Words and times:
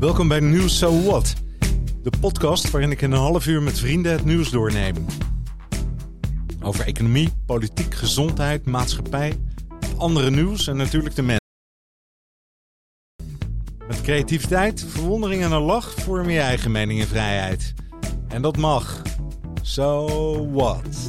Welkom 0.00 0.28
bij 0.28 0.40
Nieuws 0.40 0.78
So 0.78 1.02
What, 1.02 1.34
de 2.02 2.12
podcast 2.20 2.70
waarin 2.70 2.90
ik 2.90 3.02
in 3.02 3.12
een 3.12 3.18
half 3.18 3.46
uur 3.46 3.62
met 3.62 3.78
vrienden 3.78 4.12
het 4.12 4.24
nieuws 4.24 4.50
doorneem. 4.50 4.94
Over 6.62 6.86
economie, 6.86 7.32
politiek, 7.46 7.94
gezondheid, 7.94 8.66
maatschappij, 8.66 9.38
andere 9.96 10.30
nieuws 10.30 10.66
en 10.66 10.76
natuurlijk 10.76 11.14
de 11.14 11.22
mensen. 11.22 11.46
Met 13.88 14.02
creativiteit, 14.02 14.84
verwondering 14.88 15.42
en 15.42 15.52
een 15.52 15.62
lach 15.62 15.94
vorm 15.94 16.30
je 16.30 16.40
eigen 16.40 16.70
mening 16.70 17.00
en 17.00 17.08
vrijheid. 17.08 17.74
En 18.28 18.42
dat 18.42 18.56
mag. 18.56 19.02
So 19.62 20.06
what? 20.50 21.08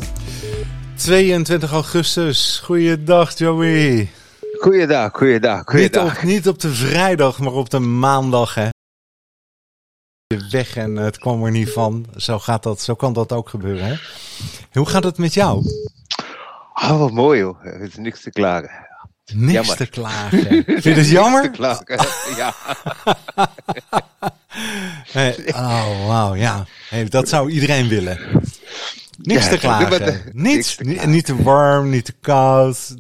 22 0.96 1.72
augustus. 1.72 2.62
Goeiedag 2.64 3.38
Joey. 3.38 4.10
Goeiedag, 4.60 5.12
goeiedag, 5.14 5.58
Niet 5.58 5.70
goeiedag. 5.70 6.18
op, 6.18 6.24
niet 6.24 6.48
op 6.48 6.60
de 6.60 6.70
vrijdag, 6.70 7.40
maar 7.40 7.54
op 7.54 7.70
de 7.70 7.80
maandag 7.80 8.56
hè. 8.56 8.70
Weg 10.38 10.76
en 10.76 10.96
het 10.96 11.18
kwam 11.18 11.44
er 11.46 11.52
niet 11.52 11.70
van. 11.70 12.06
Zo, 12.18 12.40
gaat 12.40 12.64
dat, 12.64 12.82
zo 12.82 12.96
kan 12.96 13.14
dat 13.14 13.32
ook 13.32 13.50
gebeuren 13.50 13.86
hè. 13.88 13.96
Hoe 14.72 14.86
gaat 14.86 15.04
het 15.04 15.18
met 15.18 15.34
jou? 15.34 15.66
Ah, 16.74 16.98
wat 17.00 17.12
mooi 17.12 17.42
hoor. 17.44 17.58
Er 17.64 17.82
is 17.82 17.96
niks 17.96 18.22
te 18.22 18.30
klagen. 18.30 18.72
Niks 19.34 19.52
Jammer. 19.54 19.76
te 19.76 19.86
klagen. 19.86 20.40
Vind 20.40 20.66
je 20.66 20.74
het 20.74 20.84
Niks 20.96 21.08
te 21.08 21.14
jammer? 21.14 21.50
klagen. 21.50 22.06
ja. 22.38 22.54
Hey, 25.12 25.36
oh, 25.54 26.08
wauw, 26.08 26.36
ja. 26.36 26.66
Hey, 26.90 27.06
dat 27.06 27.30
zou 27.30 27.52
iedereen 27.52 27.88
willen. 27.88 28.20
Niks 29.18 29.44
Ja, 29.44 29.50
te 29.50 29.58
klagen. 29.58 29.90
de- 30.06 30.22
Niets, 30.34 30.34
niks 30.34 30.76
te 30.76 30.84
klagen. 30.84 31.10
niet 31.10 31.26
te 31.26 31.44
warm, 31.44 31.90
niet 31.90 32.06
te 32.06 32.14
koud. 32.22 32.96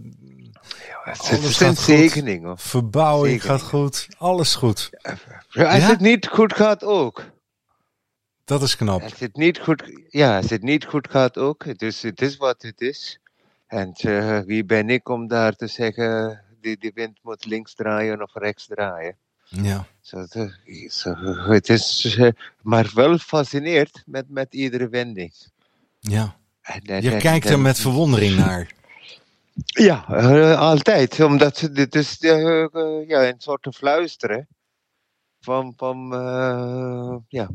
Het 1.04 1.20
Alles 1.20 1.60
is 1.60 1.60
een 2.28 2.44
hoor. 2.44 2.58
Verbouwing 2.58 3.44
gaat 3.44 3.62
goed. 3.62 4.08
Alles 4.18 4.55
goed. 4.55 4.90
Ja, 5.50 5.66
Als 5.73 5.81
Ja? 5.84 5.88
het 5.89 6.00
niet 6.00 6.28
goed 6.28 6.53
gaat 6.56 6.84
ook. 6.84 7.23
Dat 8.45 8.62
is 8.62 8.75
knap. 8.75 9.02
Als 9.02 9.20
het 9.20 9.36
niet 9.36 9.59
goed, 9.59 9.84
ja, 10.09 10.38
als 10.38 10.50
het 10.50 10.62
niet 10.62 10.86
goed 10.86 11.09
gaat 11.09 11.38
ook. 11.38 11.80
Dus 11.80 12.02
het 12.02 12.22
is 12.22 12.38
wat 12.38 12.62
het 12.62 12.81
is. 12.81 13.20
En 13.67 13.94
eh, 13.94 14.40
wie 14.40 14.66
ben 14.66 14.90
ik 14.90 15.09
om 15.09 15.28
daar 15.28 15.56
te 15.56 15.67
zeggen, 15.67 16.42
die, 16.62 16.78
die 16.80 16.92
wind 16.95 17.20
moet 17.22 17.45
links 17.45 17.73
draaien 17.73 18.22
of 18.22 18.34
rechts 18.34 18.66
draaien. 18.68 19.16
Ja. 19.44 19.86
Zo, 20.02 20.18
het, 20.18 20.58
zo, 20.90 21.14
het 21.50 21.70
is 21.70 22.16
eh, 22.18 22.30
maar 22.62 22.92
wel 22.94 23.18
fascineerd 23.18 24.03
met, 24.06 24.30
met 24.30 24.53
iedere 24.53 24.90
wending. 24.90 25.34
ja. 26.00 26.36
En- 26.62 26.81
en- 26.81 27.02
Je 27.02 27.12
en- 27.12 27.20
kijkt 27.20 27.50
er 27.50 27.59
met 27.59 27.80
verwondering 27.80 28.36
naar. 28.36 28.72
Ja, 29.55 30.05
eh, 30.07 30.59
altijd. 30.59 31.19
Omdat 31.19 31.69
dit 31.71 31.95
is 31.95 32.19
eh, 32.19 32.61
eh, 32.61 33.07
ja, 33.07 33.27
een 33.27 33.35
soort 33.38 33.61
te 33.63 33.71
fluisteren. 33.71 34.47
Van, 35.44 35.73
van, 35.77 36.09
ja, 37.27 37.49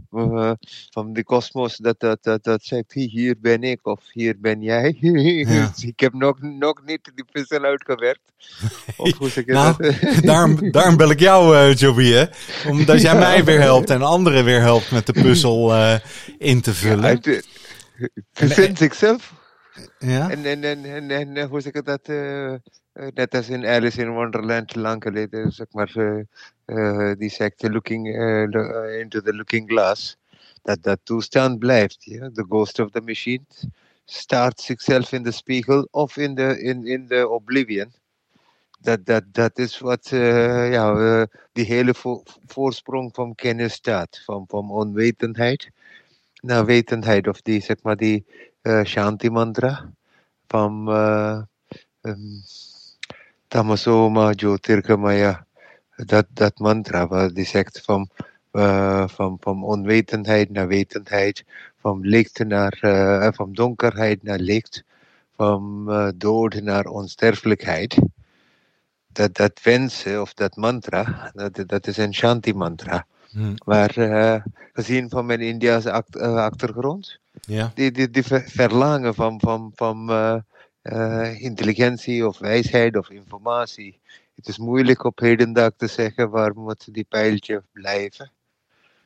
van 0.91 1.13
de 1.13 1.25
kosmos 1.25 1.77
dat, 1.77 2.01
dat, 2.01 2.23
dat, 2.23 2.45
dat 2.45 2.65
zegt, 2.65 2.93
"Hi, 2.93 3.09
hier 3.09 3.37
ben 3.41 3.63
ik 3.63 3.87
of 3.87 4.01
hier 4.13 4.41
ben 4.41 4.63
jij. 4.63 4.97
Ja. 5.49 5.71
Dus 5.75 5.85
ik 5.85 6.01
heb 6.01 6.13
nog, 6.13 6.41
nog 6.41 6.83
niet 6.85 7.11
die 7.15 7.25
puzzel 7.33 7.63
uitgewerkt. 7.63 8.33
Of 8.97 9.17
hoe 9.19 9.29
zeg 9.29 9.45
je 9.47 9.53
Nou, 9.53 9.75
dat? 9.79 9.95
Daarom, 10.25 10.71
daarom 10.71 10.97
bel 10.97 11.11
ik 11.11 11.21
jou, 11.21 11.57
eh 11.57 11.75
Joby, 11.75 12.11
hè? 12.11 12.25
Omdat 12.69 13.01
jij 13.01 13.19
mij 13.19 13.45
weer 13.45 13.61
helpt 13.61 13.91
en 13.91 14.03
anderen 14.03 14.45
weer 14.45 14.61
helpt 14.61 14.91
met 14.91 15.07
de 15.07 15.13
puzzel 15.13 15.75
in 16.39 16.61
te 16.61 16.75
vullen. 16.75 17.21
Eh, 17.21 17.39
Verzint 18.33 18.79
zichzelf. 18.79 19.33
Ja? 19.99 20.31
En, 20.31 20.45
en, 20.45 20.65
en, 20.65 20.85
en, 20.85 21.11
en 21.37 21.49
hoe 21.49 21.61
zeg 21.61 21.73
ik 21.73 21.85
dat? 21.85 22.09
eh, 22.09 22.55
net 23.15 23.35
als 23.35 23.49
in 23.49 23.67
Alice 23.67 24.01
in 24.01 24.11
Wonderland 24.11 24.75
lang 24.75 25.03
geleden, 25.03 25.53
zeg 25.53 25.67
maar, 25.71 25.93
eh, 26.65 27.13
die 27.19 27.31
zegt 27.31 27.63
looking 27.63 28.17
lo- 28.51 28.83
into 28.83 29.21
the 29.21 29.35
looking 29.35 29.69
glass. 29.69 30.17
Dat 30.63 30.83
dat 30.83 30.99
toestand 31.03 31.59
blijft. 31.59 32.05
Ja? 32.05 32.31
The 32.35 32.45
ghost 32.49 32.79
of 32.79 32.91
the 32.91 33.01
machine 33.01 33.45
staart 34.05 34.61
zichzelf 34.61 35.13
in 35.13 35.23
de 35.23 35.31
spiegel 35.31 35.89
of 35.91 36.17
in 36.17 36.35
de, 36.35 36.63
in, 36.63 36.87
in 36.87 37.07
de 37.07 37.29
oblivion. 37.29 37.93
Dat, 38.81 39.07
dat, 39.07 39.23
dat 39.33 39.59
is 39.59 39.79
wat 39.79 40.09
eh, 40.13 40.73
ja, 40.73 40.95
eh, 40.95 41.23
die 41.53 41.65
hele 41.65 41.95
vo- 41.95 42.23
voorsprong 42.47 43.15
van 43.15 43.35
kennis 43.35 43.73
staat. 43.73 44.23
Van, 44.25 44.45
van 44.49 44.71
onwetendheid 44.71 45.71
naar 46.41 46.65
wetendheid. 46.65 47.29
Of 47.29 47.41
die, 47.43 47.61
zeg 47.63 47.77
maar, 47.83 47.97
die 47.97 48.25
Shanti 48.85 49.31
mantra 49.31 49.93
van 50.47 50.89
um, 52.03 52.43
Tamasoma 53.49 54.33
Jyotirgamaya. 54.33 55.47
Dat, 55.97 56.27
dat 56.29 56.59
mantra 56.59 57.07
waar 57.07 57.33
die 57.33 57.45
zegt 57.45 57.81
van, 57.85 58.09
eh, 58.51 59.09
van, 59.09 59.37
van 59.41 59.63
onwetendheid 59.63 60.51
naar 60.51 60.67
wetendheid, 60.67 61.45
van 61.81 62.01
licht 62.01 62.45
naar, 62.45 62.79
eh, 62.81 63.29
van 63.33 63.53
donkerheid 63.53 64.23
naar 64.23 64.39
licht, 64.39 64.85
van 65.37 65.85
eh, 65.89 66.09
dood 66.15 66.55
naar 66.55 66.85
onsterfelijkheid. 66.87 67.99
Dat, 69.13 69.35
dat 69.35 69.61
wensen 69.63 70.21
of 70.21 70.35
dat 70.35 70.57
mantra, 70.57 71.31
dat, 71.35 71.63
dat 71.67 71.87
is 71.87 71.97
een 71.97 72.15
Shanti 72.15 72.55
mantra. 72.55 73.07
Hm. 73.31 73.55
Maar 73.65 73.97
eh, 73.97 74.43
gezien 74.73 75.11
van 75.11 75.27
mijn 75.27 75.63
act- 75.87 76.17
eh, 76.17 76.37
achtergrond, 76.37 77.19
Ja. 77.41 77.73
die, 77.75 77.91
die, 77.91 78.11
die 78.11 78.23
ver- 78.23 78.49
verlangen 78.49 79.15
van, 79.15 79.41
van, 79.41 79.73
van 79.75 80.11
eh, 80.11 80.37
eh, 80.83 81.41
intelligentie 81.41 82.27
of 82.27 82.39
wijsheid 82.39 82.97
of 82.97 83.11
informatie. 83.11 83.99
Het 84.35 84.49
is 84.49 84.59
moeilijk 84.59 85.05
op 85.05 85.19
hedendag 85.19 85.71
te 85.77 85.87
zeggen 85.87 86.31
waar 86.31 86.53
moet 86.55 86.95
die 86.95 87.07
pijltje 87.09 87.63
blijven. 87.73 88.31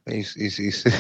Is, 0.05 0.35
is, 0.35 0.59
is. 0.59 0.83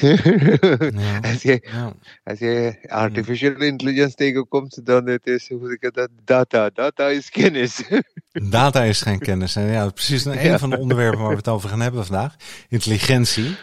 Ja. 0.90 1.18
als, 1.22 1.42
je, 1.42 1.68
Ja. 1.72 1.92
als 2.24 2.38
je 2.38 2.78
artificial 2.88 3.52
intelligence 3.60 4.14
tegenkomt, 4.14 4.86
dan 4.86 5.06
het 5.08 5.26
is 5.26 5.48
hoe 5.48 5.72
ik 5.80 5.90
dat, 5.94 6.08
data. 6.24 6.70
Data 6.74 7.08
is 7.08 7.30
kennis. 7.30 7.82
Data 8.50 8.82
is 8.82 9.02
geen 9.02 9.18
kennis. 9.18 9.56
En 9.56 9.66
ja, 9.66 9.88
precies 9.88 10.24
een, 10.24 10.38
een 10.38 10.44
Ja. 10.44 10.58
van 10.58 10.70
de 10.70 10.78
onderwerpen 10.78 11.20
waar 11.20 11.30
we 11.30 11.36
het 11.36 11.48
over 11.48 11.68
gaan 11.68 11.80
hebben 11.80 12.06
vandaag. 12.06 12.36
Intelligentie. 12.68 13.56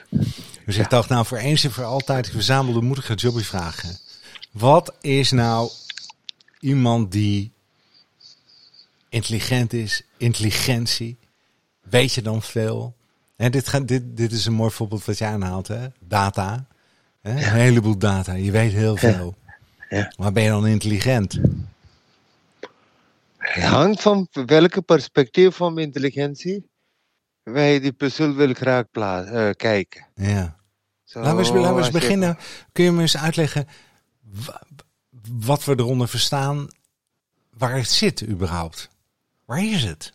Dus 0.68 0.78
ik 0.78 0.90
dacht, 0.90 1.10
nou 1.10 1.26
voor 1.26 1.38
eens 1.38 1.64
en 1.64 1.72
voor 1.72 1.84
altijd, 1.84 2.26
ik 2.26 2.32
verzamelde 2.32 2.82
moedige 2.82 3.14
Joby 3.14 3.42
vragen. 3.42 3.98
Wat 4.52 4.96
is 5.02 5.32
nou 5.32 5.72
iemand 6.60 7.12
die 7.12 7.52
intelligent 9.10 9.74
is, 9.74 10.02
intelligentie? 10.18 11.18
Weet 11.82 12.14
je 12.14 12.22
dan 12.22 12.42
veel? 12.42 12.96
En 13.36 13.52
dit, 13.52 13.68
gaat, 13.68 13.88
dit, 13.88 14.18
dit 14.18 14.32
is 14.32 14.46
een 14.46 14.54
mooi 14.54 14.72
voorbeeld 14.72 15.06
wat 15.06 15.18
jij 15.18 15.28
aanhaalt, 15.30 15.68
hè? 15.68 15.88
Data. 16.00 16.68
Hè? 17.22 17.32
Een 17.32 17.60
heleboel 17.60 17.98
data. 17.98 18.34
Je 18.34 18.52
weet 18.52 18.72
heel 18.72 18.96
veel. 18.98 19.36
Ja. 19.90 20.14
Maar 20.18 20.32
ben 20.32 20.44
je 20.44 20.50
dan 20.50 20.68
intelligent? 20.68 21.40
Het 23.38 23.64
hangt 23.64 24.02
van 24.02 24.28
welke 24.32 24.82
perspectief 24.82 25.56
van 25.56 25.80
intelligentie 25.80 26.70
wij 27.44 27.80
die 27.80 27.94
puzzel 27.94 28.34
wil 28.34 28.54
graag 28.54 28.86
eh, 28.92 29.50
kijken. 29.50 30.06
Ja. 30.16 30.57
Zo, 31.08 31.20
Laten 31.20 31.36
we 31.36 31.40
eens, 31.42 31.50
laten 31.52 31.62
we 31.62 31.68
eens 31.68 31.78
als 31.78 31.86
je- 31.88 31.92
beginnen. 32.00 32.38
Kun 32.72 32.84
je 32.84 32.92
me 32.92 33.02
eens 33.02 33.18
uitleggen 33.18 33.68
wa- 34.22 34.64
wat 35.32 35.64
we 35.66 35.74
eronder 35.78 36.08
verstaan, 36.08 36.68
waar 37.58 37.76
het 37.76 37.90
zit 37.90 38.28
überhaupt? 38.28 38.90
Waar 39.46 39.64
is 39.64 39.84
het? 39.84 40.14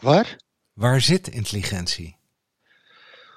Waar? 0.00 0.36
Waar 0.72 1.00
zit 1.00 1.28
intelligentie? 1.28 2.16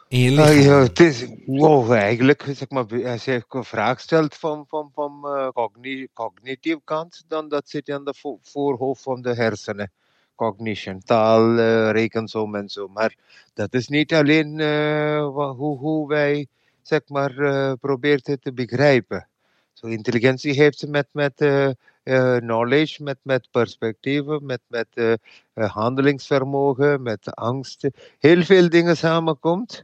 In 0.08 0.20
je 0.20 0.32
lichaam? 0.32 0.56
ja, 0.62 0.80
het 0.80 1.00
is, 1.00 1.26
wow, 1.46 1.92
eigenlijk, 1.92 2.42
zeg 2.54 2.70
maar, 2.70 3.06
als 3.12 3.26
je 3.26 3.44
een 3.50 3.64
vraag 3.64 4.00
stelt 4.00 4.36
van, 4.36 4.66
van, 4.68 4.92
van 4.94 5.22
eh, 5.24 5.48
cogni 5.48 6.08
cognitieve 6.14 6.82
kant, 6.84 7.24
dan 7.28 7.48
dat 7.50 7.70
zit 7.70 7.90
aan 7.90 8.04
de 8.06 8.14
vo- 8.18 8.40
voorhoofd 8.42 9.02
van 9.04 9.22
de 9.22 9.34
hersenen. 9.36 9.92
Cognition, 10.36 11.00
taal, 11.00 11.57
eh, 11.57 11.92
rekensom 11.92 12.56
en 12.56 12.69
zo. 12.69 12.88
Maar 12.88 13.16
dat 13.54 13.74
is 13.74 13.88
niet 13.88 14.13
alleen 14.13 14.60
eh, 14.60 15.25
hoe, 15.25 15.78
hoe 15.78 16.07
wij, 16.07 16.48
zeg 16.81 17.02
maar, 17.07 17.38
eh 17.38 17.74
proberen 17.80 18.40
te 18.42 18.54
begrijpen. 18.54 19.28
Zo, 19.74 19.88
intelligentie 19.88 20.54
heeft 20.54 20.88
met, 20.88 21.07
met 21.12 21.42
eh, 22.04 22.38
knowledge, 22.38 23.04
met, 23.04 23.18
met 23.22 23.48
perspectieven, 23.52 24.46
met, 24.46 24.62
met 24.68 24.88
eh, 24.94 25.13
handelingsvermogen, 25.54 27.02
met 27.02 27.36
angst. 27.36 27.88
Heel 28.19 28.44
veel 28.44 28.69
dingen 28.69 28.98
samenkomt 28.98 29.84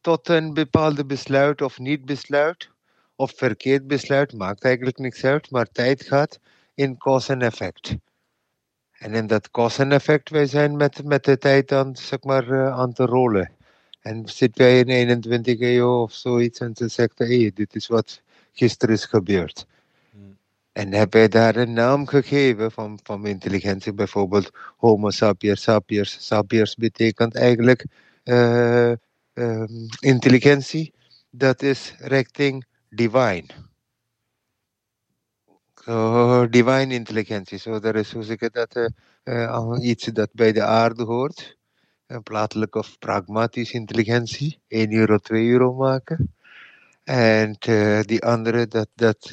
tot 0.00 0.28
een 0.28 0.54
bepaalde 0.54 1.04
besluit 1.06 1.62
of 1.62 1.78
niet 1.78 2.04
besluit, 2.04 2.70
of 3.16 3.32
verkeerd 3.36 3.86
besluit, 3.86 4.32
maakt 4.32 4.64
eigenlijk 4.64 4.98
niks 4.98 5.24
uit, 5.24 5.50
maar 5.50 5.66
tijd 5.66 6.02
gaat 6.02 6.38
in 6.74 6.96
cause 6.98 7.32
en 7.32 7.42
effect. 7.42 7.96
En 8.98 9.14
in 9.14 9.26
dat 9.26 9.50
cause 9.50 9.82
en 9.82 9.92
effect, 9.92 10.30
wij 10.30 10.46
zijn 10.46 10.76
met, 10.76 11.04
met 11.04 11.24
de 11.24 11.38
tijd 11.38 11.72
aan, 11.72 11.96
zeg 11.96 12.22
maar, 12.22 12.50
eh, 12.50 12.78
aan 12.78 12.92
te 12.92 13.04
rollen. 13.04 13.50
En 14.00 14.28
zitten 14.28 14.64
wij 14.64 14.78
in 14.78 14.88
21 14.88 15.60
eeuw 15.60 16.02
of 16.02 16.12
zoiets 16.12 16.60
en 16.60 16.76
ze 16.76 16.88
zegt, 16.88 17.18
hé, 17.18 17.40
hey, 17.40 17.50
dit 17.54 17.74
is 17.74 17.86
wat 17.86 18.22
gisteren 18.52 18.94
is 18.94 19.04
gebeurd. 19.04 19.66
Hmm. 20.10 20.36
En 20.72 20.92
hebben 20.92 21.18
wij 21.18 21.28
daar 21.28 21.56
een 21.56 21.72
naam 21.72 22.06
gegeven 22.06 22.72
van, 22.72 22.98
van 23.02 23.26
intelligentie, 23.26 23.92
bijvoorbeeld 23.92 24.50
Homo 24.76 25.10
sapiens 25.10 25.62
sapiens. 25.62 26.26
Sapiens 26.26 26.74
betekent 26.74 27.34
eigenlijk 27.34 27.84
uh, 28.24 28.92
um, 29.34 29.86
intelligentie, 30.00 30.92
dat 31.30 31.62
is 31.62 31.94
richting 31.98 32.64
divine. 32.88 33.44
So, 35.88 36.46
divine 36.50 36.94
intelligentie. 36.94 37.58
So, 37.58 37.80
dat 37.80 37.94
is 37.94 38.12
hoe 38.12 38.22
zeg 38.22 38.38
ik 38.38 38.52
dat, 38.52 38.90
uh, 39.24 39.76
iets 39.80 40.04
dat 40.04 40.28
bij 40.32 40.52
de 40.52 40.62
aarde 40.62 41.04
hoort. 41.04 41.56
Een 42.06 42.22
plaatselijk 42.22 42.74
of 42.74 42.98
pragmatische 42.98 43.74
intelligentie. 43.74 44.60
1 44.68 44.92
euro, 44.92 45.18
2 45.18 45.48
euro 45.48 45.74
maken. 45.74 46.34
En 47.04 47.56
uh, 47.68 48.00
die 48.00 48.24
andere, 48.24 48.66
dat, 48.66 48.88
dat 48.94 49.32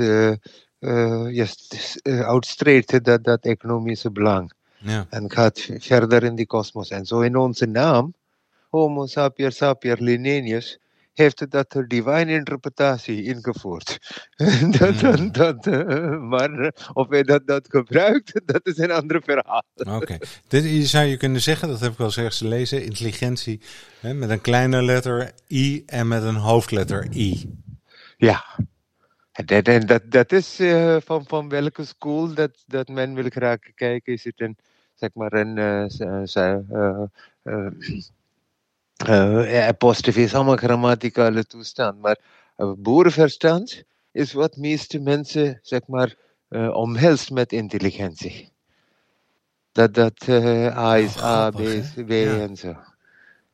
uitstreedt 2.03 3.03
dat, 3.03 3.23
dat 3.23 3.43
economische 3.43 4.11
belang. 4.11 4.51
Ja. 4.77 5.05
En 5.09 5.31
gaat 5.31 5.69
verder 5.77 6.23
in 6.23 6.35
die 6.35 6.47
kosmos. 6.47 6.89
En 6.89 7.05
zo 7.05 7.21
in 7.21 7.35
onze 7.35 7.65
naam, 7.65 8.13
Homo 8.69 9.05
sapier 9.05 9.51
sapier 9.51 9.97
Linnaeus, 9.99 10.79
heeft 11.15 11.51
dat 11.51 11.71
de 11.71 11.87
divine 11.87 12.31
interpretatie 12.31 13.23
ingevoerd. 13.23 13.97
dat, 14.79 14.95
Hmm. 15.15 15.31
dat, 15.31 15.63
dat, 15.63 16.19
maar 16.19 16.73
of 16.93 17.09
hij 17.09 17.23
dat, 17.23 17.47
dat 17.47 17.67
gebruikt, 17.69 18.41
dat 18.53 18.67
is 18.67 18.77
een 18.77 18.91
ander 18.91 19.21
verhaal. 19.23 19.63
Oké. 19.75 20.17
Dit 20.47 20.87
zou 20.87 21.05
je 21.05 21.17
kunnen 21.17 21.41
zeggen, 21.41 21.67
dat 21.67 21.79
heb 21.79 21.91
ik 21.91 21.97
wel 21.97 22.07
eens 22.07 22.17
ergens 22.17 22.37
gelezen, 22.37 22.83
intelligentie 22.83 23.61
hè, 23.99 24.13
met 24.13 24.29
een 24.29 24.41
kleine 24.41 24.83
letter 24.83 25.31
I 25.49 25.83
en 25.85 26.07
met 26.07 26.23
een 26.23 26.35
hoofdletter 26.35 27.07
I. 27.13 27.59
Ja. 28.17 28.43
En 29.31 29.45
dat, 29.63 29.87
dat, 29.87 30.01
dat 30.11 30.31
is 30.31 30.59
uh, 30.59 30.97
van, 31.05 31.25
van 31.27 31.49
welke 31.49 31.85
school 31.85 32.33
dat, 32.33 32.63
dat 32.67 32.87
men 32.87 33.13
wil 33.13 33.29
graag 33.29 33.59
kijken. 33.75 34.13
Is 34.13 34.23
het 34.23 34.41
een, 34.41 34.57
zeg 34.93 35.09
maar, 35.13 35.33
een 35.33 35.57
uh, 35.57 35.85
uh, 37.43 37.67
uh, 39.07 40.15
is 40.15 40.33
allemaal 40.33 40.55
grammaticale 40.55 41.45
toestand. 41.45 42.01
Maar 42.01 42.19
uh, 42.57 42.71
boerenverstand 42.77 43.83
is 44.11 44.33
wat 44.33 44.57
meeste 44.57 44.99
mensen, 44.99 45.59
zeg 45.61 45.81
maar, 45.87 46.15
uh, 46.49 46.75
omhelst 46.75 47.31
met 47.31 47.51
intelligentie. 47.51 48.53
Dat, 49.71 49.93
dat 49.93 50.27
uh, 50.27 50.77
A 50.77 50.97
is 50.97 51.15
Oh, 51.15 51.23
A, 51.23 51.51
B 51.51 51.59
is? 51.59 51.93
B 52.05 52.09
Ja. 52.09 52.39
en 52.39 52.55
zo. 52.55 52.75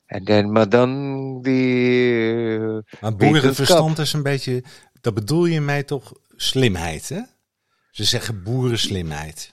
En 0.05 0.23
dan, 0.23 0.51
maar 0.51 0.69
dan 0.69 1.41
die... 1.41 2.59
uh, 2.59 2.77
Maar 3.01 3.15
boerenverstand 3.15 3.99
is 3.99 4.13
een 4.13 4.23
beetje, 4.23 4.63
dat 5.01 5.13
bedoel 5.13 5.45
je 5.45 5.61
mij 5.61 5.83
toch 5.83 6.13
slimheid, 6.35 7.09
hè? 7.09 7.21
Ze 7.91 8.03
zeggen 8.03 8.43
boerenslimheid. 8.43 9.51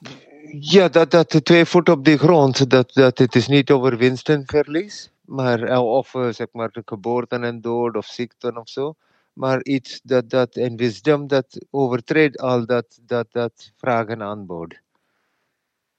Ja, 0.50 0.89
dat, 0.89 1.11
dat 1.11 1.45
twee 1.45 1.65
voeten 1.65 1.95
op 1.95 2.05
de 2.05 2.19
grond, 2.19 2.71
dat, 2.71 2.93
dat 2.93 3.19
het 3.19 3.35
is 3.35 3.49
niet 3.49 3.71
over 3.71 3.97
winst 3.97 4.29
en 4.29 4.43
verlies, 4.47 5.11
maar 5.25 5.62
eh, 5.62 5.85
of 5.85 6.15
eh, 6.15 6.29
zeg 6.29 6.47
maar 6.53 6.71
de 6.71 6.83
geboorte 6.85 7.37
en 7.37 7.61
dood 7.61 7.97
of 7.97 8.06
ziekten 8.06 8.56
of 8.56 8.69
zo, 8.69 8.95
maar 9.33 9.62
iets 9.62 10.00
dat, 10.03 10.31
dat 10.31 10.56
en 10.56 10.77
wisdom 10.77 11.27
dat 11.27 11.67
overtreedt 11.71 12.39
al 12.39 12.67
dat, 12.67 12.99
dat, 13.03 13.27
dat 13.31 13.73
vragen 13.77 14.09
en 14.09 14.23
aanbod. 14.23 14.75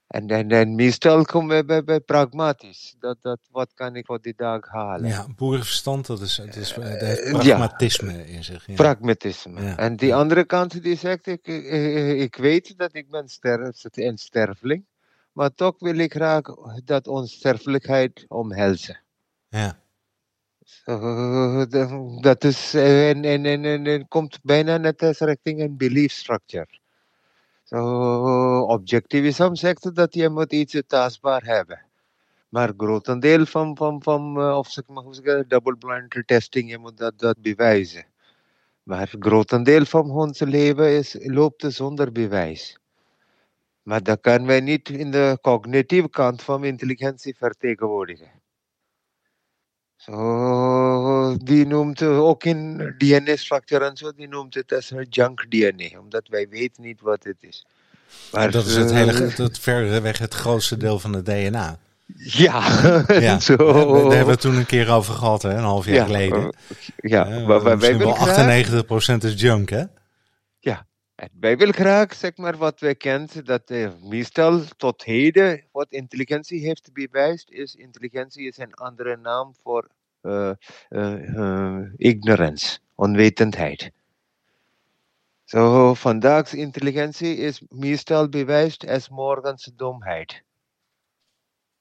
En, 0.09 0.27
en, 0.27 0.49
en 0.51 0.75
meestal 0.75 1.23
komen 1.25 1.57
we 1.57 1.65
bij, 1.65 1.83
bij 1.83 1.99
pragmatisch, 1.99 2.95
dat, 2.99 3.17
dat 3.21 3.39
wat 3.51 3.73
kan 3.73 3.95
ik 3.95 4.05
voor 4.05 4.21
die 4.21 4.33
dag 4.37 4.67
halen. 4.67 5.09
Ja, 5.09 5.27
boerenverstand, 5.35 6.05
dat, 6.07 6.21
is, 6.21 6.35
dat, 6.35 6.55
is, 6.55 6.73
dat 6.73 6.83
heeft 6.83 7.19
Eh, 7.21 7.31
ja. 7.31 7.37
pragmatisme 7.57 8.27
in 8.27 8.43
zich. 8.43 8.67
Ja. 8.67 8.73
Pragmatisme. 8.73 9.61
Ja. 9.61 9.77
En 9.77 9.95
die 9.95 10.15
andere 10.15 10.45
kant 10.45 10.83
die 10.83 10.97
zegt, 10.97 11.27
ik, 11.27 11.47
ik, 11.47 11.65
ik 12.19 12.35
weet 12.35 12.77
dat 12.77 12.95
ik 12.95 13.09
ben 13.09 13.27
ster, 13.29 13.73
een 13.91 14.17
sterfeling, 14.17 14.85
maar 15.31 15.53
toch 15.53 15.75
wil 15.79 15.97
ik 15.97 16.13
graag 16.13 16.41
dat 16.85 17.07
onze 17.07 17.35
sterfelijkheid 17.35 18.25
omhelzen. 18.27 18.99
ja. 19.49 19.79
Dat- 20.85 22.21
dat 22.23 22.43
is, 22.43 22.73
eh, 22.73 23.09
en, 23.09 23.23
en, 23.23 23.45
en, 23.45 23.65
en, 23.65 23.85
en 23.87 24.07
komt 24.07 24.39
bijna 24.43 24.77
net 24.77 25.01
als 25.01 25.19
richting 25.19 25.59
een 25.61 25.77
belief 25.77 26.11
structure. 26.11 26.78
Zo, 27.69 28.61
objectivisme 28.61 29.55
zegt 29.55 29.95
dat 29.95 30.13
je 30.13 30.29
moet 30.29 30.53
iets 30.53 30.81
tastbaar 30.87 31.43
hebben. 31.43 31.85
Maar 32.49 32.73
grotendeel 32.77 33.45
van, 33.45 33.77
van, 33.77 34.03
van 34.03 34.37
eh, 34.37 34.57
of 34.57 34.71
zeg 34.71 34.87
maar, 34.87 35.03
hoe 35.03 35.13
zeg 35.13 35.39
ik, 35.39 35.49
double 35.49 35.77
blind 35.77 36.27
testing, 36.27 36.69
je 36.69 36.77
moet 36.77 36.97
dat, 36.97 37.19
dat 37.19 37.41
bewijzen. 37.41 38.05
Maar 38.83 39.13
grotendeel 39.19 39.85
van 39.85 40.11
ons 40.11 40.39
leven 40.39 40.97
is, 40.97 41.15
loopt 41.19 41.65
zonder 41.67 42.11
bewijs. 42.11 42.79
Maar 43.83 44.03
dat 44.03 44.21
kan 44.21 44.45
wij 44.45 44.59
niet 44.59 44.89
in 44.89 45.11
de 45.11 45.37
cognitieve 45.41 46.09
kant 46.09 46.41
van 46.41 46.63
intelligentie 46.63 47.35
vertegenwoordigen. 47.37 48.38
Zo, 49.99 51.37
die 51.37 51.65
noemt 51.67 52.01
eh, 52.01 52.19
ook 52.23 52.43
in 52.43 52.93
DNA-structuur 52.97 53.81
en 53.81 53.97
zo, 53.97 54.11
die 54.15 54.27
noemt 54.27 54.53
het 54.53 54.73
als 54.73 54.91
een 54.91 55.07
junk 55.09 55.45
DNA, 55.49 55.99
omdat 55.99 56.27
wij 56.27 56.47
weten 56.49 56.83
niet 56.83 57.01
wat 57.01 57.23
het 57.23 57.35
is. 57.39 57.65
Maar, 58.31 58.51
dat 58.51 58.65
is 58.65 58.75
het 58.75 58.89
eh, 58.91 58.95
hele, 58.97 59.33
dat 59.35 59.59
verreweg 59.59 60.17
het 60.17 60.33
grootste 60.33 60.77
deel 60.77 60.99
van 60.99 61.13
het 61.13 61.25
DNA. 61.25 61.77
Ja, 62.15 62.61
Ja, 63.07 63.39
zo. 63.39 63.55
Daar 63.57 64.01
hebben 64.01 64.25
we 64.25 64.31
het 64.31 64.41
toen 64.41 64.55
een 64.55 64.65
keer 64.65 64.89
over 64.89 65.13
gehad, 65.13 65.41
hè, 65.41 65.49
een 65.53 65.63
half 65.63 65.85
jaar 65.85 65.95
Ja, 65.95 66.05
geleden. 66.05 66.43
eh, 66.43 66.49
ja, 67.11 67.27
Ja, 67.27 67.39
maar 67.47 67.77
wij, 67.79 67.97
wel 67.97 68.11
graag, 68.13 68.81
98% 69.15 69.23
is 69.23 69.41
junk, 69.41 69.69
hè? 69.69 69.83
Wij 71.39 71.57
willen 71.57 71.73
graag, 71.73 72.13
zeg 72.13 72.37
maar, 72.37 72.57
wat 72.57 72.79
wij 72.79 72.95
kennen, 72.95 73.45
dat 73.45 73.69
meestal 74.03 74.61
tot 74.77 75.03
heden, 75.03 75.63
wat 75.71 75.91
intelligentie 75.91 76.65
heeft 76.65 76.93
bewijst, 76.93 77.49
is 77.49 77.75
intelligentie 77.75 78.47
is 78.47 78.57
een 78.57 78.73
andere 78.73 79.17
naam 79.17 79.55
voor 79.63 79.89
eh, 80.21 80.51
eh, 80.89 81.81
ignorance, 81.95 82.79
onwetendheid. 82.95 83.91
Zo, 85.43 85.93
vandaag's 85.93 86.53
intelligentie 86.53 87.35
is 87.35 87.61
meestal 87.69 88.29
bewijst 88.29 88.87
als 88.87 89.09
morgens 89.09 89.71
domheid. 89.75 90.43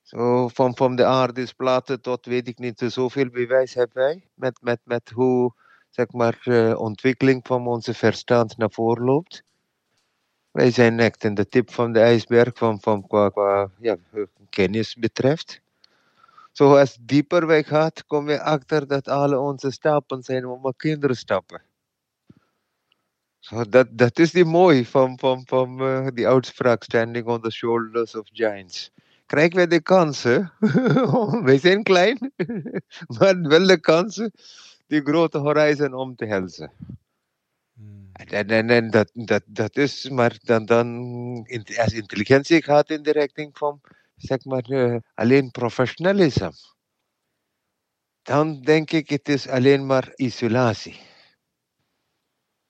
Zo, 0.03 0.49
van, 0.49 0.77
van 0.77 0.97
de 0.97 1.05
aardesplaten 1.05 2.01
tot 2.01 2.27
weet 2.27 2.49
ik 2.49 2.59
niet, 2.59 2.79
zoveel 2.87 3.29
bewijs 3.29 3.75
hebben 3.75 3.97
wij 3.97 4.29
met, 4.35 4.63
met, 4.63 4.81
met 4.85 5.11
hoe 5.11 5.53
zeg 5.99 6.13
maar, 6.13 6.39
eh, 6.43 6.81
ontwikkeling 6.81 7.47
van 7.47 7.67
onze 7.67 7.95
verstand 7.95 8.57
naar 8.57 8.71
voren 8.71 9.05
loopt. 9.05 9.43
Wij 10.51 10.71
zijn 10.71 11.01
echt 11.01 11.25
in 11.25 11.35
de 11.35 11.49
tip 11.49 11.73
van 11.73 11.93
de 11.93 12.01
ijsberg 12.01 12.59
van, 12.59 12.81
van 12.81 13.07
qua, 13.07 13.29
qua 13.29 13.71
ja, 13.81 13.97
kennis 14.51 14.95
betreft. 14.95 15.61
Zoals 16.53 16.99
dieper 17.01 17.47
wij 17.47 17.65
gaat, 17.65 18.07
komen 18.07 18.35
we 18.35 18.43
achter 18.43 18.87
dat 18.87 19.09
alle 19.09 19.39
onze 19.39 19.71
stappen 19.71 20.23
zijn 20.23 20.47
om 20.47 20.73
kinderstappen. 20.77 21.63
Zo, 23.39 23.65
dat, 23.69 23.87
dat 23.91 24.19
is 24.19 24.31
die 24.31 24.45
mooi 24.45 24.87
van, 24.87 25.19
van, 25.19 25.43
van 25.47 25.81
eh, 25.81 26.07
die 26.15 26.29
uitspraak 26.29 26.83
standing 26.83 27.27
on 27.27 27.41
the 27.41 27.51
shoulders 27.51 28.15
of 28.15 28.29
giants. 28.33 28.91
Krijgen 29.27 29.57
wij 29.57 29.67
de 29.67 29.81
kansen? 29.81 30.53
wij 31.49 31.59
zijn 31.59 31.83
klein, 31.83 32.33
maar 33.19 33.41
wel 33.41 33.67
de 33.67 33.81
kansen 33.81 34.33
die 34.89 35.01
grote 35.01 35.39
horizon 35.39 35.95
om 35.95 36.17
te 36.17 36.27
helzen. 36.27 36.73
Hmm. 37.73 38.11
En, 38.13 38.49
en, 38.49 38.71
en 38.71 38.91
dat, 38.91 39.11
dat, 39.15 39.43
dat 39.47 39.77
is, 39.77 40.09
maar 40.09 40.39
dan, 40.43 40.65
dan 40.65 40.89
in, 41.47 41.65
als 41.77 41.93
intelligentie 41.93 42.63
gaat 42.63 42.91
in 42.91 43.03
de 43.03 43.13
richting 43.13 43.59
van, 43.59 43.81
zeg 44.17 44.45
maar, 44.45 44.63
eh, 44.63 44.97
alleen 45.15 45.51
professionalisme. 45.51 46.53
Dan 48.23 48.61
denk 48.61 48.91
ik, 48.91 49.09
het 49.09 49.29
is 49.29 49.49
alleen 49.49 49.87
maar 49.87 50.13
isolatie. 50.17 51.01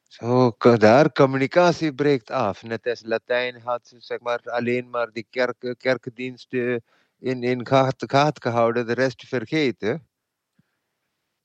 Zo, 0.02 0.56
daar 0.58 1.12
communicatie 1.12 1.94
breekt 1.94 2.30
af. 2.30 2.62
Net 2.62 2.86
als 2.86 3.02
Latijn 3.04 3.60
had, 3.60 3.94
zeg 3.98 4.20
maar, 4.20 4.40
alleen 4.44 4.90
maar 4.90 5.12
die 5.12 5.26
kerk, 5.30 5.74
kerkendiensten 5.78 6.84
in, 7.18 7.42
in 7.42 7.66
gaat, 7.66 8.04
gaat 8.06 8.42
gehouden, 8.42 8.86
de 8.86 8.92
rest 8.92 9.26
vergeten. 9.26 10.07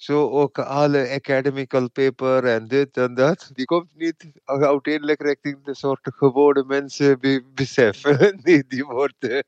Zo 0.03 0.29
ook 0.29 0.60
alle 0.60 1.10
academical 1.10 1.89
paper 1.89 2.45
en 2.45 2.67
dit 2.67 2.98
en 2.98 3.13
dat. 3.13 3.50
Die 3.53 3.65
komt 3.65 3.95
niet 3.95 4.31
uiteindelijk 4.45 5.22
richting 5.22 5.63
de 5.63 5.75
soort 5.75 6.10
gewone 6.15 6.63
mensen 6.67 7.19
be- 7.19 7.43
beseffen. 7.53 8.17
die, 8.43 8.63
die 8.67 8.86
wordt, 8.86 9.27
eh, 9.27 9.39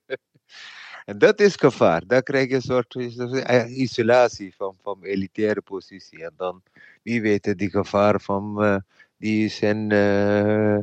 en 1.06 1.18
dat 1.18 1.40
is 1.40 1.56
gevaar. 1.56 2.04
Daar 2.08 2.24
krijg 2.24 2.50
je 2.50 2.56
een 2.56 2.62
soort 2.62 2.96
eh, 2.96 3.78
isolatie 3.78 4.54
van, 4.56 4.76
van 4.82 5.04
elitaire 5.04 5.62
positie. 5.62 6.24
En 6.24 6.34
dan, 6.38 6.62
wie 7.04 7.22
weet, 7.22 7.58
die 7.58 7.70
gevaar 7.70 8.22
van 8.22 8.64
eh, 8.64 8.78
die 9.18 9.50
zijn, 9.50 9.92
eh, 9.92 10.78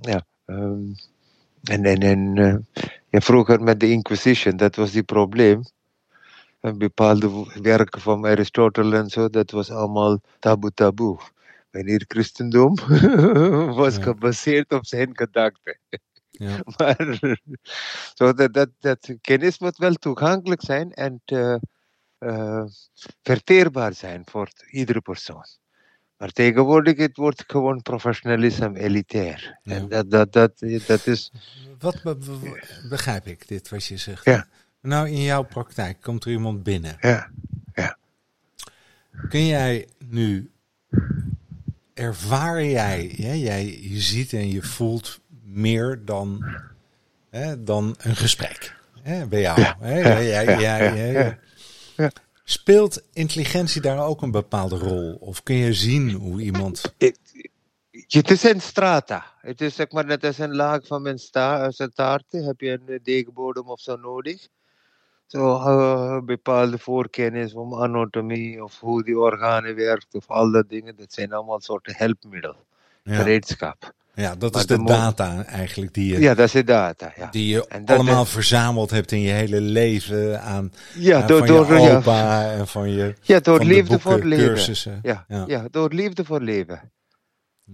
ja, 0.00 0.26
ehm, 0.44 0.82
en, 1.62 1.84
en, 1.84 2.36
en 3.10 3.22
vroeger 3.22 3.62
met 3.62 3.80
de 3.80 3.90
Inquisition, 3.90 4.56
dat 4.56 4.76
was 4.76 4.90
die 4.90 5.02
probleem. 5.02 5.62
En 6.60 6.78
bepaalde 6.78 7.58
werken 7.62 8.00
van 8.00 8.26
Aristoteles 8.26 8.98
en 8.98 9.08
zo, 9.08 9.28
dat 9.28 9.50
was 9.50 9.70
allemaal 9.70 10.20
taboe 10.38 10.72
taboe. 10.74 11.18
Wanneer 11.70 12.04
christendom 12.08 12.74
was 13.82 13.96
Ja. 13.96 14.02
gebaseerd 14.02 14.72
op 14.72 14.86
zijn 14.86 15.10
gedachten. 15.16 15.78
Ja. 16.30 16.58
Maar 16.76 17.18
zo 18.14 18.32
dat, 18.32 18.52
dat, 18.52 18.68
dat 18.78 19.14
kennis 19.20 19.58
moet 19.58 19.76
wel 19.76 19.94
toegankelijk 19.94 20.62
zijn 20.62 20.92
en 20.92 21.20
eh, 21.24 21.54
eh, 22.18 22.64
verteerbaar 23.22 23.94
zijn 23.94 24.22
voor 24.30 24.48
iedere 24.70 25.00
persoon. 25.00 25.44
Maar 26.16 26.30
tegenwoordig 26.30 26.96
het 26.96 27.16
wordt 27.16 27.44
gewoon 27.46 27.82
professionalisme 27.82 28.78
elitair. 28.78 29.58
Ja. 29.62 29.74
En 29.74 29.88
dat, 29.88 30.10
dat, 30.10 30.32
dat, 30.32 30.58
dat 30.86 31.06
is. 31.06 31.32
Wat 31.78 32.02
be- 32.02 32.16
be- 32.16 32.86
begrijp 32.88 33.26
ik, 33.26 33.48
dit 33.48 33.68
wat 33.68 33.84
je 33.84 33.96
zegt? 33.96 34.24
Ja. 34.24 34.46
Nou, 34.82 35.08
in 35.08 35.22
jouw 35.22 35.42
praktijk 35.42 36.00
komt 36.00 36.24
er 36.24 36.30
iemand 36.30 36.62
binnen. 36.62 36.96
Ja, 37.00 37.30
Kun 39.28 39.46
jij 39.46 39.88
nu, 40.08 40.50
ervaar 41.94 42.64
jij, 42.64 43.14
hè, 43.16 43.32
jij, 43.32 43.78
je 43.82 44.00
ziet 44.00 44.32
en 44.32 44.48
je 44.48 44.62
voelt 44.62 45.20
meer 45.44 46.04
dan, 46.04 46.44
hè, 47.30 47.62
dan 47.64 47.94
een 47.98 48.16
gesprek 48.16 48.76
hè, 49.02 49.26
bij 49.26 49.40
jou. 49.40 49.60
Ja, 49.60 49.76
hè? 49.80 49.98
ja, 49.98 50.22
Jij- 50.22 50.24
ja, 50.24 50.42
jij- 50.44 50.60
ja, 50.60 50.94
jij- 50.94 51.22
ja, 51.24 51.38
ja. 51.96 52.10
Speelt 52.44 53.02
intelligentie 53.12 53.80
daar 53.80 54.04
ook 54.04 54.22
een 54.22 54.30
bepaalde 54.30 54.76
rol? 54.76 55.14
Of 55.14 55.42
kun 55.42 55.54
je 55.54 55.72
zien 55.74 56.10
hoe 56.10 56.40
iemand... 56.40 56.94
Het, 56.98 57.18
het 58.08 58.30
is 58.30 58.42
een 58.42 58.60
strata. 58.60 59.24
Het 59.40 59.60
is 59.60 59.74
zeg 59.74 59.90
maar 59.90 60.04
net 60.04 60.24
als 60.24 60.38
een 60.38 60.54
laag 60.54 60.86
van 60.86 61.02
mijn 61.02 61.18
sta, 61.18 61.70
zijn 61.70 61.92
taart. 61.92 62.24
Heb 62.30 62.60
je 62.60 62.70
een 62.70 62.88
eh, 62.94 62.98
deegbodem 63.02 63.68
of 63.68 63.80
zo 63.80 63.96
nodig? 63.96 64.48
Zo 65.30 65.54
eh, 65.56 66.18
bepaalde 66.24 66.78
voorkennis 66.78 67.52
van 67.52 67.74
anatomie 67.74 68.64
of 68.64 68.80
hoe 68.80 69.04
die 69.04 69.18
organen 69.18 69.74
werken 69.74 70.08
of 70.18 70.28
al 70.30 70.50
dat 70.50 70.68
dingen. 70.68 70.96
Dat 70.96 71.12
zijn 71.12 71.32
allemaal 71.32 71.60
soorten 71.60 71.94
helpmiddel, 71.96 72.56
Ja, 73.02 73.14
gereedschap. 73.14 73.92
ja 74.14 74.34
dat 74.36 74.52
Maar 74.52 74.60
is 74.60 74.66
de 74.66 74.76
de 74.76 74.84
data 74.84 75.44
eigenlijk 75.44 75.94
die 75.94 76.12
je, 76.12 76.20
Ja, 76.20 76.34
dat 76.34 76.54
is 76.54 76.64
data. 76.64 77.12
Ja, 77.16 77.28
die 77.30 77.48
je 77.48 77.66
En 77.66 77.84
allemaal 77.86 78.24
verzameld 78.24 78.90
hebt 78.90 79.12
in 79.12 79.20
je 79.20 79.30
hele 79.30 79.60
leven 79.60 80.42
aan, 80.42 80.72
ja 80.94 81.20
aan 81.20 81.26
door, 81.26 81.38
van 81.38 81.46
door, 81.46 81.66
je 81.78 82.00
ja, 82.04 82.50
en 82.52 82.66
van 82.68 82.90
je 82.90 83.14
ja, 83.20 83.40
door 83.40 83.58
de 83.58 83.64
liefde 83.64 83.98
voor 83.98 84.24
leven. 84.24 84.46
cursussen. 84.46 84.98
Ja, 85.02 85.24
Ja. 85.28 85.44
ja. 85.46 85.66
door 85.70 85.92
liefde 85.92 86.24
voor 86.24 86.40
leven. 86.40 86.90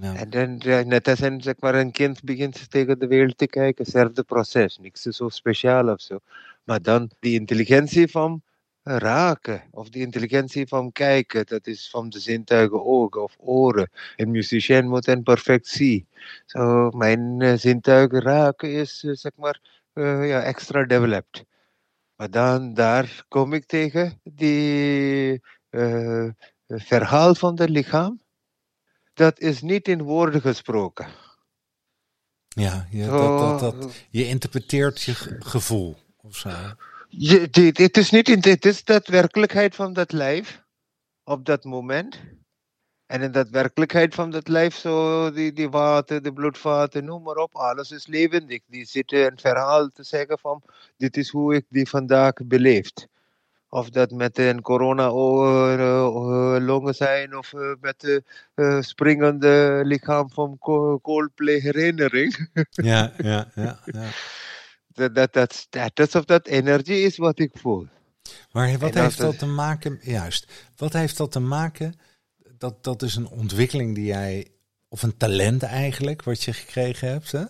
Ja. 0.01 0.15
En 0.15 0.31
dan, 0.31 0.63
net 0.89 1.09
als 1.09 1.21
een, 1.21 1.41
zeg 1.43 1.55
maar, 1.59 1.75
een 1.75 1.91
kind 1.91 2.23
begint 2.23 2.71
tegen 2.71 2.99
de 2.99 3.07
wereld 3.07 3.39
te 3.39 3.47
kijken, 3.47 3.85
hetzelfde 3.85 4.23
proces. 4.23 4.79
Niks 4.79 5.03
zo 5.03 5.29
speciaal 5.29 5.89
of 5.89 6.01
zo. 6.01 6.19
Maar 6.67 6.83
dan 6.83 7.11
die 7.21 7.39
intelligentie 7.39 8.09
van 8.09 8.43
raken, 8.83 9.63
of 9.71 9.89
die 9.89 10.03
intelligentie 10.03 10.67
van 10.67 10.93
kijken, 10.93 11.47
dat 11.47 11.67
is 11.67 11.91
van 11.91 12.09
de 12.09 12.19
zintuigen 12.19 12.85
ogen 12.85 13.23
of 13.23 13.37
oren. 13.39 13.91
Een 14.17 14.31
musician 14.31 14.89
moet 14.89 15.07
een 15.07 15.23
perfect 15.23 15.67
zien. 15.67 16.09
Zo, 16.47 16.91
mijn 16.91 17.41
eh, 17.41 17.55
zintuigen 17.57 18.21
raken 18.21 18.73
is, 18.73 19.05
eh, 19.05 19.13
zeg 19.15 19.33
maar, 19.37 19.61
eh, 19.93 20.29
ja, 20.29 20.43
extra 20.43 20.85
developed. 20.85 21.45
Maar 22.17 22.31
dan, 22.31 22.75
daar 22.75 23.25
kom 23.29 23.53
ik 23.53 23.67
tegen 23.67 24.21
die 24.25 25.43
verhaal 26.69 27.35
van 27.35 27.61
het 27.61 27.69
lichaam. 27.71 28.21
Dat 29.15 29.41
is 29.41 29.63
niet 29.63 29.89
in 29.89 30.03
woorden 30.03 30.41
gesproken. 30.41 31.07
Ja, 32.49 32.87
dat, 32.91 33.39
dat, 33.39 33.59
dat, 33.59 34.07
je 34.11 34.27
interpreteert 34.27 35.03
je 35.03 35.15
ge- 35.15 35.37
gevoel 35.39 35.97
of 36.27 36.37
zo. 36.37 36.51
Je, 37.09 37.49
dit, 37.51 37.79
het 37.79 37.97
is 37.97 38.11
niet 38.11 38.29
in, 38.29 38.39
het 38.41 38.65
is 38.65 38.85
dat 38.85 39.07
werkelijkheid 39.07 39.75
van 39.75 39.93
dat 39.93 40.13
lijf 40.13 40.63
op 41.25 41.45
dat 41.45 41.65
moment. 41.65 42.21
En 43.07 43.23
in 43.23 43.33
dat 43.33 43.49
werkelijkheid 43.49 44.15
van 44.15 44.31
dat 44.31 44.49
lijf, 44.49 44.75
zo 44.75 45.31
die, 45.31 45.53
die 45.53 45.69
water, 45.71 46.23
de 46.23 46.33
bloedvaten, 46.33 47.05
noem 47.05 47.23
maar 47.23 47.37
op, 47.37 47.55
alles 47.55 47.91
is 47.91 48.07
levendig. 48.07 48.61
Die 48.67 48.85
zitten 48.85 49.27
een 49.27 49.39
verhaal 49.39 49.89
te 49.89 50.03
zeggen 50.03 50.39
van, 50.39 50.63
dit 50.97 51.17
is 51.17 51.31
hoe 51.31 51.55
ik 51.55 51.65
die 51.69 51.89
vandaag 51.89 52.33
beleefd. 52.45 53.07
Of 53.69 53.91
dat 53.91 54.11
met 54.11 54.39
een 54.39 54.63
corona 54.63 55.07
o- 55.07 55.77
eh, 55.77 56.65
longen 56.65 56.95
zijn, 56.95 57.37
of 57.37 57.53
eh, 57.53 57.73
met 57.81 58.01
de 58.01 58.23
eh, 58.55 58.81
springende 58.81 59.81
lichaam 59.85 60.31
van 60.31 60.59
Co- 60.59 61.01
Coldplay 61.01 61.59
herinnering. 61.59 62.49
Ja, 62.71 63.13
ja, 63.17 63.51
ja. 63.55 63.81
ja. 63.85 64.09
Dat, 64.97 65.15
dat, 65.15 65.33
dat 65.33 65.55
status 65.55 66.15
of 66.15 66.25
dat 66.25 66.47
energie 66.47 67.01
is 67.01 67.17
wat 67.17 67.39
ik 67.39 67.51
voel. 67.55 67.87
Maar 68.53 68.79
wat 68.79 68.95
heeft 68.95 69.19
dat 69.19 69.39
te 69.39 69.47
maken, 69.47 69.99
juist, 70.03 70.53
wat 70.77 70.93
heeft 70.93 71.17
dat 71.17 71.33
te 71.33 71.41
maken, 71.41 71.95
dat, 72.59 72.85
dat 72.85 73.03
is 73.03 73.17
een 73.17 73.29
ontwikkeling 73.29 73.95
die 73.95 74.05
jij, 74.05 74.47
of 74.89 75.03
een 75.03 75.17
talent 75.17 75.63
eigenlijk, 75.63 76.23
wat 76.23 76.43
je 76.43 76.53
gekregen 76.53 77.09
hebt, 77.09 77.33
hè? 77.33 77.45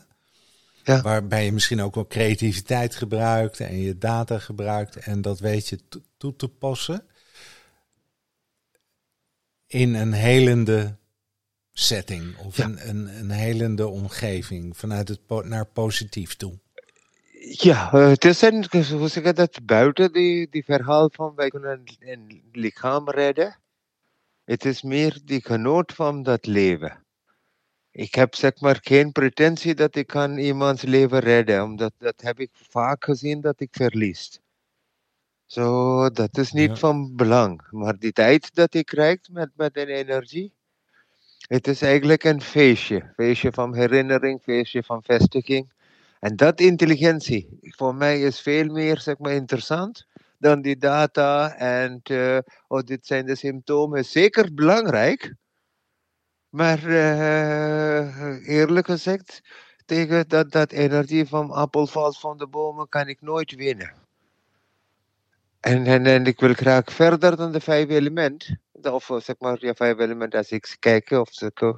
Ja. 0.85 1.03
Waarbij 1.03 1.45
je 1.45 1.53
misschien 1.53 1.81
ook 1.83 1.95
wel 1.95 2.07
creativiteit 2.07 2.95
gebruikt 2.95 3.61
en 3.61 3.79
je 3.79 3.99
data 3.99 4.39
gebruikt 4.39 4.97
en 4.97 5.23
dat 5.23 5.39
weet 5.39 5.69
je 5.69 5.89
to- 5.89 6.03
toe 6.17 6.37
te 6.37 6.49
passen 6.49 7.07
in 9.67 9.95
een 9.95 10.13
helende 10.13 10.97
setting 11.73 12.37
of 12.39 12.57
Ja. 12.57 12.65
een, 12.65 12.89
een, 12.89 13.19
een 13.19 13.31
helende 13.31 13.89
omgeving 13.89 14.77
vanuit 14.77 15.09
het 15.09 15.27
po- 15.27 15.43
naar 15.43 15.67
positief 15.67 16.35
toe. 16.35 16.59
Ja, 17.49 17.93
eh, 17.93 18.09
het 18.09 18.25
is 18.25 18.43
een, 18.43 18.67
hoe 18.71 19.09
zeg 19.09 19.25
je 19.25 19.33
dat, 19.33 19.65
buiten 19.65 20.13
die, 20.13 20.49
die 20.51 20.65
verhaal 20.65 21.11
van 21.13 21.35
wij 21.35 21.49
kunnen 21.49 21.83
een, 21.99 22.43
lichaam 22.53 23.11
redden. 23.11 23.59
Het 24.45 24.65
is 24.65 24.83
meer 24.83 25.19
die 25.25 25.45
genoot 25.45 25.93
van 25.93 26.23
dat 26.23 26.47
leven. 26.47 27.05
Ik 27.91 28.15
heb 28.15 28.35
zeg 28.35 28.61
maar 28.61 28.79
geen 28.83 29.13
pretentie 29.13 29.75
dat 29.75 29.97
ik 29.97 30.07
kan 30.07 30.39
iemands 30.39 30.83
leven 30.83 31.19
redden, 31.19 31.63
omdat 31.63 31.93
dat 31.99 32.21
heb 32.21 32.41
ik 32.41 32.51
vaak 32.53 33.05
gezien 33.05 33.41
dat 33.41 33.61
ik 33.61 33.69
verlies. 33.73 34.41
Zo, 35.45 36.11
dat 36.11 36.39
is 36.39 36.53
niet 36.53 36.71
Ja. 36.71 36.77
van 36.77 37.17
belang. 37.17 37.67
Maar 37.71 37.99
die 37.99 38.13
tijd 38.13 38.55
dat 38.55 38.75
ik 38.75 38.87
krijg 38.87 39.19
met, 39.31 39.51
met 39.57 39.77
een 39.77 39.89
energie, 39.89 40.53
het 41.39 41.69
is 41.69 41.83
eigenlijk 41.83 42.25
een 42.25 42.41
feestje. 42.43 43.13
Feestje 43.15 43.53
van 43.53 43.75
herinnering, 43.75 44.43
feestje 44.43 44.83
van 44.83 45.03
vestiging. 45.03 45.75
En 46.27 46.37
dat 46.37 46.61
intelligentie, 46.61 47.59
voor 47.61 47.95
mij 47.95 48.21
is 48.21 48.41
veel 48.41 48.67
meer 48.67 49.01
zeg 49.01 49.19
maar, 49.19 49.33
interessant 49.33 50.07
dan 50.39 50.61
die 50.61 50.77
data 50.77 51.55
en 51.55 52.01
eh, 52.03 52.39
oh, 52.69 52.81
dit 52.81 53.07
zijn 53.07 53.27
de 53.27 53.35
symptomen. 53.35 54.05
Zeker 54.05 54.55
belangrijk, 54.55 55.35
maar 56.49 56.79
eh, 56.87 58.49
eerlijk 58.49 58.87
gezegd, 58.87 59.41
tegen 59.85 60.29
dat, 60.29 60.53
dat 60.53 60.73
energie 60.73 61.27
van 61.27 61.51
appel 61.51 61.87
valt 61.87 62.19
van 62.19 62.39
de 62.39 62.47
bomen 62.47 62.89
kan 62.89 63.09
ik 63.09 63.21
nooit 63.21 63.55
winnen. 63.55 63.93
En, 65.61 65.87
en, 65.87 66.07
en 66.07 66.27
ik 66.27 66.41
wil 66.41 66.55
graag 66.55 66.93
verder 66.93 67.37
dan 67.37 67.53
de 67.53 67.61
vijf 67.61 67.89
element. 67.89 68.57
Of 68.73 69.11
eh, 69.11 69.21
zeg 69.21 69.37
maar, 69.39 69.57
ja, 69.61 69.75
vijf 69.75 69.99
element 69.99 70.35
als 70.35 70.51
ik 70.51 70.77
kijk, 70.79 71.11
of 71.11 71.31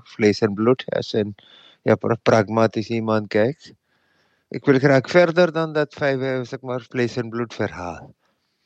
vlees 0.02 0.40
en 0.40 0.54
bloed, 0.54 0.84
als 0.86 1.12
een 1.12 1.34
ja, 1.82 1.94
pra- 1.94 2.18
pragmatisch 2.22 2.88
iemand 2.88 3.26
kijkt. 3.26 3.72
Ik 4.48 4.64
wil 4.64 4.78
graag 4.78 5.10
verder 5.10 5.52
dan 5.52 5.72
dat 5.72 5.94
vijf, 5.94 6.20
eh, 6.20 6.40
zeg 6.42 6.60
maar, 6.60 6.80
vlees 6.80 7.16
en 7.16 7.28
bloed 7.28 7.54
verhaal. 7.54 8.14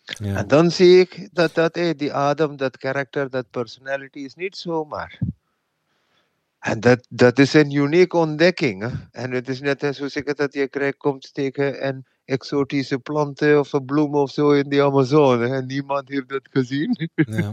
Ja. 0.02 0.36
En 0.36 0.46
dan 0.46 0.70
zie 0.70 1.00
ik 1.00 1.28
dat, 1.32 1.54
dat 1.54 1.76
eh, 1.76 1.90
die 1.96 2.12
adem, 2.12 2.56
dat 2.56 2.76
karakter, 2.76 3.30
dat 3.30 3.50
personality 3.50 4.18
is 4.18 4.34
niet 4.34 4.56
zomaar. 4.56 5.18
En 6.58 6.80
dat, 6.80 7.06
dat 7.08 7.38
is 7.38 7.54
een 7.54 7.70
unieke 7.70 8.16
ontdekking. 8.16 8.82
Hè? 8.82 8.90
En 9.10 9.30
het 9.30 9.48
is 9.48 9.60
net 9.60 9.82
als 9.82 10.16
ik 10.16 10.36
dat 10.36 10.54
je 10.54 10.68
krijgt, 10.68 10.96
komt 10.96 11.34
tegen 11.34 11.86
een 11.86 12.06
exotische 12.24 12.98
planten 12.98 13.58
of 13.58 13.72
een 13.72 13.84
bloem 13.84 14.14
of 14.14 14.30
zo 14.30 14.50
in 14.50 14.68
de 14.68 14.82
Amazone. 14.82 15.48
En 15.48 15.66
niemand 15.66 16.08
heeft 16.08 16.28
dat 16.28 16.48
gezien. 16.50 17.10
Ja. 17.14 17.52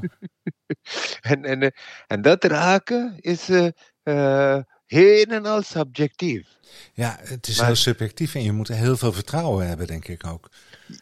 en, 1.31 1.43
en, 1.43 1.61
eh, 1.61 1.69
en 2.07 2.21
dat 2.21 2.43
raken 2.43 3.15
is 3.19 3.49
eh, 3.49 3.67
eh, 4.03 4.63
heel 4.89 5.25
en 5.25 5.45
al 5.45 5.61
subjectief. 5.61 6.47
ja, 6.93 7.17
het 7.21 7.47
is 7.47 7.57
Maar- 7.57 7.65
heel 7.65 7.75
subjectief 7.75 8.35
en 8.35 8.43
je 8.43 8.51
moet 8.51 8.67
heel 8.67 8.97
veel 8.97 9.11
vertrouwen 9.13 9.67
hebben, 9.67 9.87
denk 9.87 10.07
ik 10.07 10.27
ook. 10.27 10.49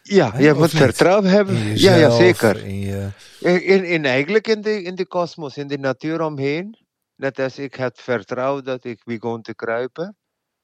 Ja, 0.02 0.32
Hè, 0.32 0.38
je 0.38 0.54
moet 0.54 0.70
vertrouwen 0.70 1.30
hebben. 1.30 1.56
In 1.56 1.76
Ja, 1.78 1.94
ja, 1.94 2.10
zeker. 2.10 2.64
In 2.64 2.78
je, 2.80 3.08
In, 3.40 3.84
in, 3.84 4.04
eigenlijk 4.04 4.46
in 4.48 4.60
de, 4.60 4.82
in 4.82 4.94
de 4.94 5.06
kosmos, 5.06 5.56
in 5.56 5.66
de 5.68 5.78
natuur 5.78 6.20
omheen. 6.20 6.78
Net 7.16 7.38
als 7.38 7.58
ik 7.58 7.74
had 7.74 7.98
vertrouwd 8.00 8.64
dat 8.64 8.84
ik 8.84 9.04
begon 9.04 9.42
te 9.42 9.54
kruipen. 9.54 10.16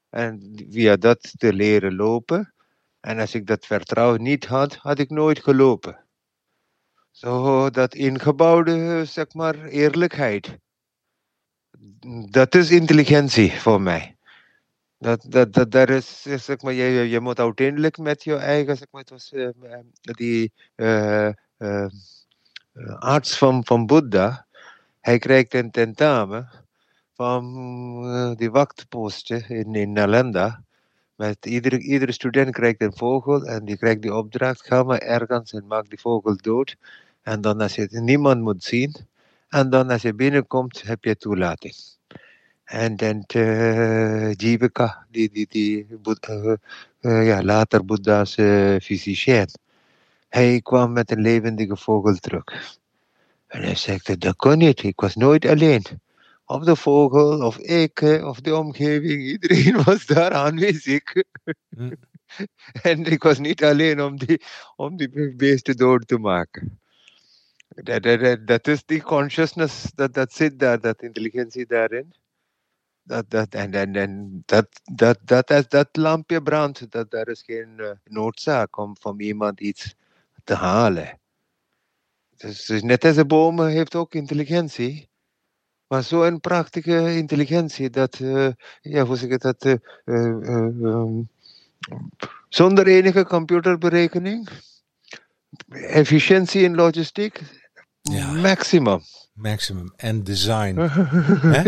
En 0.09 0.53
via 0.69 0.95
dat 0.95 1.33
te 1.37 1.53
leren 1.53 1.95
lopen. 1.95 2.53
En 2.99 3.19
als 3.19 3.33
ik 3.35 3.47
dat 3.47 3.65
vertrouwen 3.65 4.21
niet 4.21 4.45
had, 4.45 4.75
had 4.75 4.99
ik 4.99 5.09
nooit 5.09 5.39
gelopen. 5.43 6.05
Zo 7.11 7.69
dat 7.69 7.95
ingebouwde, 7.95 9.05
zeg 9.05 9.33
maar, 9.33 9.65
eerlijkheid. 9.65 10.57
Dat 12.29 12.55
is 12.55 12.71
intelligentie 12.71 13.51
voor 13.51 13.81
mij. 13.81 14.15
Dat, 14.97 15.25
dat, 15.29 15.53
dat, 15.53 15.71
daar 15.71 15.89
is, 15.89 16.21
zeg 16.21 16.61
maar, 16.61 16.73
je, 16.73 16.83
je- 17.09 17.19
moet 17.19 17.39
uiteindelijk 17.39 17.97
met 17.97 18.23
je 18.23 18.35
eigen, 18.35 18.77
zeg 18.77 18.87
maar, 18.91 19.01
het 19.01 19.09
was 19.09 19.31
eh, 19.33 19.47
eh, 19.47 19.79
die 20.01 20.51
eh, 20.75 21.27
eh, 21.27 21.33
eh, 21.57 21.89
arts 22.99 23.37
van, 23.37 23.65
van 23.65 23.85
Boeddha, 23.85 24.45
hij 25.01 25.19
krijgt 25.19 25.53
een 25.53 25.71
tentamen 25.71 26.49
van 27.13 28.35
die 28.35 28.51
wachtposten 28.51 29.49
in, 29.49 29.75
in 29.75 29.91
Nalanda. 29.91 30.63
Met 31.15 31.45
iedere, 31.45 31.79
iedere 31.79 32.11
student 32.11 32.51
krijgt 32.51 32.81
een 32.81 32.95
vogel 32.97 33.43
en 33.45 33.65
die 33.65 33.77
krijgt 33.77 34.01
die 34.01 34.15
opdracht, 34.15 34.65
ga 34.65 34.83
maar 34.83 34.99
ergens 34.99 35.53
en 35.53 35.67
maak 35.67 35.89
die 35.89 35.99
vogel 35.99 36.35
dood. 36.37 36.75
En 37.21 37.41
dan 37.41 37.61
als 37.61 37.75
je 37.75 37.87
niemand 37.91 38.41
moet 38.41 38.63
zien. 38.63 38.95
En 39.55 39.69
dan 39.69 39.89
als 39.89 40.01
je 40.01 40.13
binnenkomt, 40.13 40.81
heb 40.81 41.03
je 41.03 41.15
toelating. 41.15 41.73
En 42.63 42.95
dan 42.95 43.23
uh, 43.35 44.31
die, 44.35 44.57
die, 45.09 45.47
die 45.49 45.87
uh, 46.29 46.53
uh, 47.01 47.25
ja, 47.25 47.43
later 47.43 47.85
Boeddha's 47.85 48.33
fysicien. 48.83 49.47
Hij 50.29 50.61
kwam 50.61 50.93
met 50.93 51.11
een 51.11 51.21
levendige 51.21 51.77
vogel 51.77 52.15
terug. 52.15 52.43
En 53.47 53.61
hij 53.61 53.75
zegt, 53.75 54.21
dat 54.21 54.35
kon 54.35 54.57
niet, 54.57 54.83
ik 54.83 54.99
was 54.99 55.15
nooit 55.15 55.45
alleen. 55.45 55.83
Of 56.45 56.63
de 56.63 56.75
vogel, 56.75 57.45
of 57.45 57.57
ik, 57.57 58.01
of 58.01 58.41
de 58.41 58.55
omgeving, 58.55 59.23
iedereen 59.33 59.83
was 59.83 60.05
daar 60.05 60.31
aanwezig. 60.31 61.03
Hm. 61.75 61.91
en 62.91 63.05
ik 63.05 63.23
was 63.23 63.39
niet 63.39 63.63
alleen 63.63 64.01
om 64.01 64.17
die, 64.17 64.41
om 64.75 64.97
die 64.97 65.35
beesten 65.35 65.77
dood 65.77 66.07
te 66.07 66.17
maken. 66.17 66.79
Dat, 67.67 68.03
dat, 68.03 68.47
dat 68.47 68.67
is 68.67 68.85
die 68.85 69.01
consciousness 69.01 69.91
dat, 69.95 70.33
zit 70.33 70.59
daar, 70.59 70.79
dat 70.79 71.01
intelligentie 71.01 71.65
daarin. 71.65 72.13
Dat, 73.03 73.29
dat, 73.29 73.53
en, 73.53 73.73
en, 73.73 73.95
en 73.95 74.43
dat, 74.45 74.67
dat, 74.83 75.19
dat, 75.23 75.47
dat, 75.47 75.71
dat 75.71 75.87
lampje 75.91 76.41
brandt, 76.41 76.91
dat, 76.91 77.11
daar 77.11 77.27
is 77.27 77.41
geen 77.41 77.73
uh, 77.77 77.89
noodzaak 78.03 78.77
om 78.77 78.95
van 78.99 79.19
iemand 79.19 79.59
iets 79.59 79.95
te 80.43 80.53
halen. 80.53 81.19
Dus, 82.37 82.65
dus 82.65 82.83
net 82.83 83.05
als 83.05 83.15
de 83.15 83.25
bomen 83.25 83.69
heeft 83.69 83.95
ook 83.95 84.13
intelligentie. 84.13 85.09
Maar 85.87 86.03
zo'n 86.03 86.39
prachtige 86.39 87.15
intelligentie 87.15 87.89
dat, 87.89 88.19
uh, 88.19 88.49
ja, 88.81 89.05
hoe 89.05 89.19
ik 89.19 89.39
dat, 89.39 89.65
uh, 89.65 89.75
um, 90.05 91.29
zonder 92.49 92.87
enige 92.87 93.25
computerberekening, 93.25 94.49
efficiëntie 95.69 96.63
in 96.63 96.75
logistiek, 96.75 97.41
ja. 98.01 98.31
maximum. 98.31 99.01
Maximum. 99.33 99.93
En 99.95 100.23
design. 100.23 100.79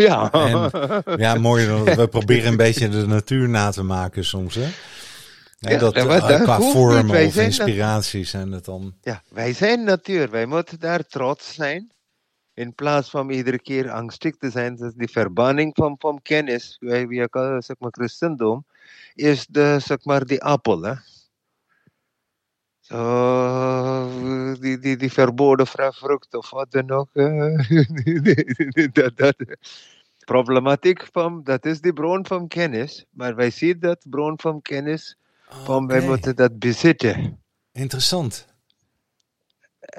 ja. 0.08 0.32
En, 0.32 0.72
ja, 1.18 1.36
mooi. 1.36 1.66
We 1.96 2.08
proberen 2.08 2.52
een 2.52 2.58
beetje 2.58 2.90
de 2.90 3.08
natuur 3.08 3.50
na 3.50 3.72
te 3.72 3.84
maken 3.84 4.26
soms. 4.26 4.56
Hè? 4.56 4.68
Ja, 5.60 5.78
dat, 5.78 5.94
dat, 5.94 6.28
dat, 6.28 6.42
qua 6.42 6.60
vormen 6.60 7.26
of 7.26 7.36
inspiratie 7.36 8.24
zijn 8.24 8.52
het 8.52 8.66
dan. 8.66 8.94
Ja, 9.02 9.22
wij 9.30 9.54
zijn 9.54 9.84
natuur. 9.84 10.30
Wij 10.30 10.46
moeten 10.46 10.80
daar 10.80 11.04
trots 11.04 11.54
zijn. 11.54 11.92
In 12.54 12.74
plaats 12.74 13.10
van 13.10 13.30
iedere 13.30 13.60
keer 13.60 13.92
angstig 13.92 14.36
te 14.36 14.50
zijn. 14.50 14.76
Dus 14.76 14.94
die 14.94 15.10
verbanning 15.10 15.72
van, 15.76 15.96
van 16.00 16.20
kennis, 16.22 16.78
wij, 16.80 17.08
wij 17.08 17.28
zeg 17.62 17.76
maar 17.80 17.92
christendom, 17.92 18.66
is 19.14 19.46
de, 19.50 19.78
zeg 19.80 20.04
maar, 20.04 20.26
die 20.26 20.44
appel. 20.44 20.82
Hè? 20.82 20.94
Zo, 22.88 24.56
die, 24.60 24.80
die, 24.80 24.96
die 24.96 25.12
verboden 25.12 25.68
vrucht 25.68 26.36
of 26.36 26.50
wat 26.50 26.72
dan 26.72 26.92
ook. 26.92 27.10
dat, 28.94 29.18
dat, 29.18 29.36
problematiek 30.26 31.08
van, 31.12 31.44
dat 31.44 31.66
is 31.66 31.82
die 31.82 31.94
bron 31.94 32.26
van 32.26 32.48
kennis. 32.48 33.06
Maar 33.10 33.36
wij 33.36 33.50
zien 33.50 33.80
dat 33.80 34.06
bron 34.10 34.40
van 34.40 34.62
kennis, 34.62 35.18
van 35.50 35.88
wij 35.88 36.02
moeten 36.02 36.36
dat 36.36 36.60
bezitten. 36.60 37.40
Interessant. 37.72 38.48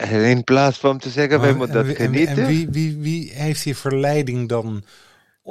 In 0.09 0.45
plaats 0.45 0.79
van 0.79 0.99
te 0.99 1.11
zeggen, 1.11 1.41
wij 1.41 1.55
moeten 1.55 1.87
dat 1.87 1.97
genieten. 1.97 2.37
En, 2.37 2.47
wie, 2.47 2.69
wie, 2.71 2.99
wie 2.99 3.33
heeft 3.33 3.65
die 3.65 3.77
verleiding 3.77 4.49
dan 4.49 4.85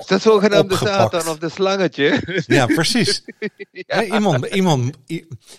dat 0.06 0.22
zogenaamde 0.22 0.76
Satan 0.76 1.28
of 1.28 1.38
de 1.38 1.50
slangetje. 1.50 2.22
Ja, 2.48 2.66
precies. 2.66 3.24
ja. 3.72 4.04
iemand, 4.04 4.46
iemand, 4.46 4.98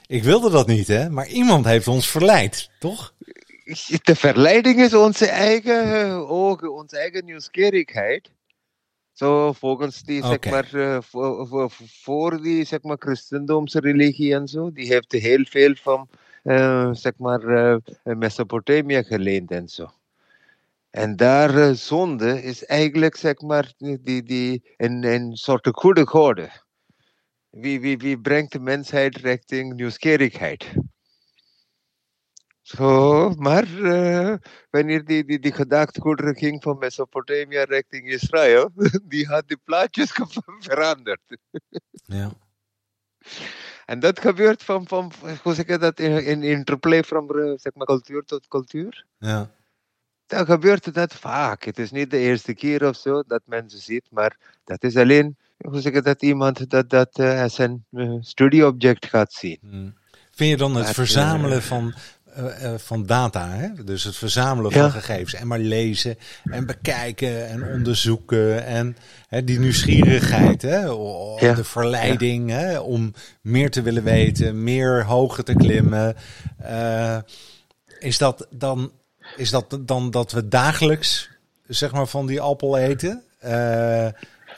ik 0.06 0.22
wilde 0.22 0.50
dat 0.50 0.66
niet, 0.66 0.88
hè, 0.88 1.10
maar 1.10 1.26
iemand 1.26 1.64
heeft 1.64 1.88
ons 1.88 2.08
verleid, 2.08 2.70
toch? 2.78 3.14
De 4.02 4.14
verleiding 4.14 4.80
is 4.80 4.94
onze 4.94 5.26
eigen 5.26 6.00
eh, 6.00 6.30
ogen, 6.30 6.74
onze 6.74 6.98
eigen 6.98 7.24
nieuwsgierigheid. 7.24 8.30
Zo 9.12 9.52
volgens 9.52 10.02
die, 10.02 10.24
zeg 10.24 10.50
maar, 10.50 10.68
uh, 10.74 10.98
voor, 11.00 11.46
voor, 11.46 11.70
voor, 12.02 12.42
die, 12.42 12.64
zeg 12.64 12.82
maar, 12.82 12.96
christendomse 12.98 13.80
religie 13.80 14.34
en 14.34 14.48
zo, 14.48 14.72
die 14.72 14.86
heeft 14.86 15.12
heel 15.12 15.44
veel 15.44 15.74
van, 15.74 16.08
uh, 16.44 16.88
zeg 16.92 17.12
maar, 17.16 17.42
uh, 17.44 17.76
Mesopotamië 18.02 19.02
geleend 19.04 19.50
en 19.50 19.68
zo. 19.68 19.90
En 20.90 21.16
daar 21.16 21.54
uh, 21.54 21.70
zonde 21.70 22.42
is 22.42 22.64
eigenlijk 22.64 23.16
zeg 23.16 23.40
maar 23.40 23.72
die, 23.76 24.22
die, 24.22 24.74
een, 24.76 25.04
een 25.04 25.36
soort 25.36 25.68
goede 25.72 26.06
goede. 26.06 26.50
Wie, 27.50 27.80
wie, 27.80 27.98
wie 27.98 28.20
brengt 28.20 28.52
de 28.52 28.60
mensheid 28.60 29.16
richting 29.16 29.74
nieuwsgierigheid? 29.74 30.72
Zo, 32.60 33.30
maar 33.30 33.68
uh, 33.68 34.34
wanneer 34.70 35.04
die, 35.04 35.24
die, 35.24 35.38
die 35.38 35.52
gedachtegoederen 35.52 36.36
ging 36.36 36.62
van 36.62 36.78
Mesopotamië 36.78 37.58
richting 37.58 38.08
Israël, 38.08 38.70
die 39.12 39.26
had 39.26 39.48
die 39.48 39.60
plaatjes 39.64 40.12
veranderd. 40.68 41.36
Ja. 41.92 42.30
En 43.86 44.00
dat 44.00 44.20
gebeurt 44.20 44.62
van, 44.62 44.86
van 44.86 45.12
hoe 45.42 45.54
zeg 45.54 45.66
je 45.66 45.78
dat, 45.78 46.00
in, 46.00 46.24
in 46.24 46.42
interplay 46.42 47.04
van 47.04 47.28
uh, 47.36 47.52
zeg 47.56 47.74
maar, 47.74 47.86
cultuur 47.86 48.24
tot 48.24 48.48
cultuur. 48.48 49.06
Ja 49.18 49.56
dan 50.28 50.46
gebeurt 50.46 50.94
dat 50.94 51.14
vaak. 51.14 51.64
Het 51.64 51.78
is 51.78 51.90
niet 51.90 52.10
de 52.10 52.18
eerste 52.18 52.54
keer 52.54 52.88
of 52.88 52.96
zo 52.96 53.22
dat 53.26 53.42
mensen 53.44 53.80
ziet, 53.80 54.04
maar 54.10 54.36
dat 54.64 54.82
is 54.84 54.96
alleen, 54.96 55.36
hoe 55.56 55.80
zeg 55.80 56.02
dat, 56.02 56.22
iemand 56.22 56.70
dat, 56.70 56.90
dat 56.90 57.18
uh, 57.18 57.42
als 57.42 57.58
een 57.58 57.84
uh, 57.92 58.16
studieobject 58.20 59.06
gaat 59.06 59.32
zien. 59.32 59.58
Hmm. 59.60 59.94
Vind 60.30 60.50
je 60.50 60.56
dan 60.56 60.74
het 60.76 60.90
verzamelen 60.90 61.62
van, 61.62 61.94
uh, 62.38 62.74
van 62.76 63.06
data, 63.06 63.48
hè? 63.48 63.84
dus 63.84 64.04
het 64.04 64.16
verzamelen 64.16 64.72
van 64.72 64.90
gegevens 64.90 65.34
en 65.34 65.46
maar 65.46 65.58
lezen 65.58 66.16
en 66.44 66.66
bekijken 66.66 67.48
en 67.48 67.72
onderzoeken 67.72 68.64
en 68.64 68.96
hè, 69.28 69.44
die 69.44 69.58
nieuwsgierigheid, 69.58 70.62
hè? 70.62 70.80
Ja. 71.46 71.54
de 71.54 71.64
verleiding 71.64 72.50
hè? 72.50 72.78
om 72.78 73.12
meer 73.40 73.70
te 73.70 73.82
willen 73.82 74.04
weten, 74.04 74.62
meer 74.62 75.04
hoger 75.04 75.44
te 75.44 75.54
klimmen. 75.54 76.16
is 77.98 78.18
dat 78.18 78.46
dan 78.50 78.92
is 79.36 79.50
dat 79.50 79.78
dan 79.80 80.10
dat 80.10 80.32
we 80.32 80.48
dagelijks 80.48 81.30
zeg 81.66 81.92
maar 81.92 82.06
van 82.06 82.26
die 82.26 82.40
appel 82.40 82.78
eten? 82.78 83.22
Uh, 83.44 84.04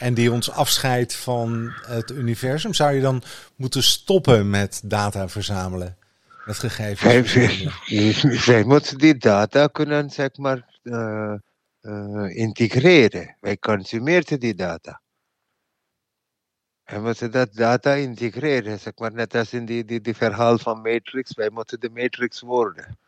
en 0.00 0.14
die 0.14 0.32
ons 0.32 0.50
afscheidt 0.50 1.14
van 1.14 1.72
het 1.86 2.10
universum. 2.10 2.74
Zou 2.74 2.92
je 2.92 3.00
dan 3.00 3.22
moeten 3.56 3.82
stoppen 3.82 4.50
met 4.50 4.80
data 4.84 5.28
verzamelen? 5.28 5.96
Met 6.44 6.58
gegevens? 6.58 7.34
Wij 8.46 8.64
moeten 8.64 8.98
die 8.98 9.16
data 9.16 9.66
kunnen 9.66 10.10
zeg 10.10 10.36
maar 10.36 10.78
uh, 10.82 11.34
uh, 11.82 12.36
integreren. 12.36 13.36
Wij 13.40 13.56
consumeren 13.56 14.40
die 14.40 14.54
data. 14.54 15.00
Wij 16.84 17.00
moeten 17.00 17.30
dat 17.30 17.54
data 17.54 17.92
integreren. 17.92 18.78
Zeg 18.78 18.92
maar, 18.96 19.12
net 19.12 19.34
als 19.34 19.52
in 19.52 19.64
die, 19.64 19.84
die, 19.84 20.00
die 20.00 20.16
verhaal 20.16 20.58
van 20.58 20.80
Matrix. 20.80 21.34
Wij 21.34 21.50
moeten 21.50 21.80
de 21.80 21.90
Matrix 21.90 22.40
worden. 22.40 22.98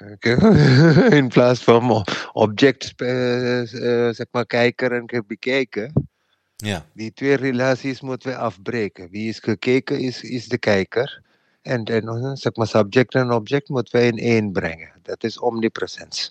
In 1.20 1.28
plaats 1.28 1.64
van 1.64 2.04
object, 2.32 2.92
uh, 2.96 3.62
zeg 4.10 4.26
maar, 4.30 4.46
kijker 4.46 4.92
en 4.92 5.24
bekijken. 5.26 6.08
Ja. 6.56 6.86
Die 6.92 7.12
twee 7.12 7.36
relaties 7.36 8.00
moeten 8.00 8.28
we 8.28 8.36
afbreken. 8.36 9.10
Wie 9.10 9.28
is 9.28 9.38
gekeken 9.38 9.98
is, 9.98 10.22
is 10.22 10.48
de 10.48 10.58
kijker. 10.58 11.22
En, 11.62 11.84
en 11.84 12.36
zeg 12.36 12.54
maar, 12.54 12.66
subject 12.66 13.14
en 13.14 13.32
object 13.32 13.68
moeten 13.68 14.00
we 14.00 14.06
in 14.06 14.18
één 14.18 14.52
brengen. 14.52 14.92
Dat 15.02 15.24
is 15.24 15.38
omnipresence. 15.38 16.30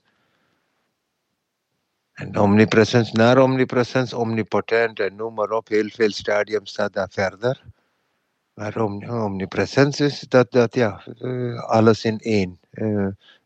En 2.13 2.39
omnipresence 2.39 3.11
naar 3.13 3.37
omnipresence, 3.37 4.17
omnipotent 4.17 4.99
en 4.99 5.15
noem 5.15 5.33
maar 5.33 5.51
op. 5.51 5.67
Heel 5.67 5.89
veel 5.89 6.11
stadium 6.11 6.65
staat 6.65 6.93
daar 6.93 7.09
verder. 7.11 7.63
Maar 8.53 8.81
om, 8.81 9.09
omnipresence 9.09 10.05
is 10.05 10.19
dat, 10.19 10.51
dat 10.51 10.75
ja, 10.75 11.03
alles 11.67 12.03
in 12.03 12.17
één. 12.17 12.59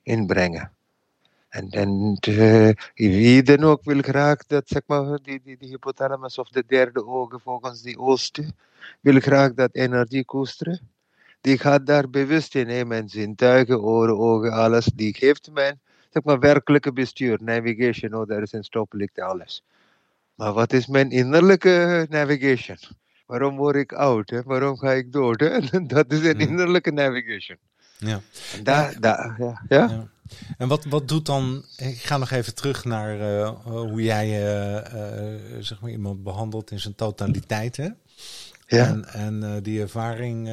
Inbrengen. 0.04 0.72
En, 1.50 1.70
en 1.70 2.18
uh, 2.28 2.70
wie 2.94 3.44
dan 3.44 3.64
ook 3.64 3.84
wil 3.84 4.02
graag 4.02 4.46
dat, 4.46 4.68
zeg 4.68 4.82
maar, 4.86 5.20
die, 5.22 5.42
die, 5.44 5.58
die 5.58 5.70
hypothalamus 5.70 6.38
of 6.38 6.50
de 6.50 6.64
derde 6.68 7.06
ogen 7.06 7.40
volgens 7.40 7.82
die 7.82 7.98
oosten, 7.98 8.56
wil 9.02 9.20
graag 9.20 9.54
dat 9.54 9.76
energie 9.76 10.26
koesteren. 10.26 10.80
Die 11.42 11.58
gaat 11.58 11.86
daar 11.86 12.10
bewust 12.10 12.56
in, 12.56 12.88
mijn 12.88 13.10
zintuigen, 13.10 13.82
oren, 13.82 14.18
ogen, 14.18 14.52
alles. 14.52 14.86
Die 14.86 15.14
geeft 15.14 15.52
mijn, 15.52 15.80
zeg 16.10 16.24
maar, 16.24 16.40
werkelijke 16.40 16.94
bestuur, 16.94 17.38
navigation, 17.42 18.14
oh, 18.14 18.28
daar 18.28 18.42
is 18.42 18.54
een 18.54 18.64
stoplicht, 18.64 19.20
alles. 19.20 19.64
Maar 20.36 20.54
wat 20.54 20.74
is 20.74 20.88
mijn 20.88 21.12
innerlijke 21.12 22.08
navigation? 22.10 22.78
Waarom 23.26 23.56
word 23.56 23.76
ik 23.76 23.94
oud? 23.94 24.30
Hè? 24.30 24.42
Waarom 24.44 24.78
ga 24.78 24.92
ik 24.92 25.12
dood? 25.12 25.40
Hè? 25.40 25.60
Dat 25.96 26.12
is 26.12 26.24
een 26.24 26.40
hmm. 26.40 26.50
innerlijke 26.50 26.92
navigation. 26.92 27.58
Ja. 28.06 28.22
Daar, 28.64 29.00
daar, 29.00 29.36
ja. 29.40 29.62
ja. 29.70 30.08
En 30.58 30.68
wat, 30.68 30.86
wat 30.86 31.08
doet 31.08 31.26
dan, 31.26 31.66
ik 31.78 31.98
ga 32.02 32.18
nog 32.18 32.32
even 32.32 32.56
terug 32.56 32.86
naar 32.86 33.20
uh, 33.20 33.50
hoe 33.64 34.04
jij 34.04 34.28
uh, 34.28 35.60
zeg 35.60 35.82
maar 35.82 35.92
iemand 35.92 36.24
behandelt 36.24 36.72
in 36.72 36.80
zijn 36.80 36.96
totaliteit. 36.96 37.78
Hè? 37.78 37.90
Ja. 38.68 38.88
En, 38.88 39.06
en 39.06 39.64
die 39.64 39.82
ervaring 39.82 40.48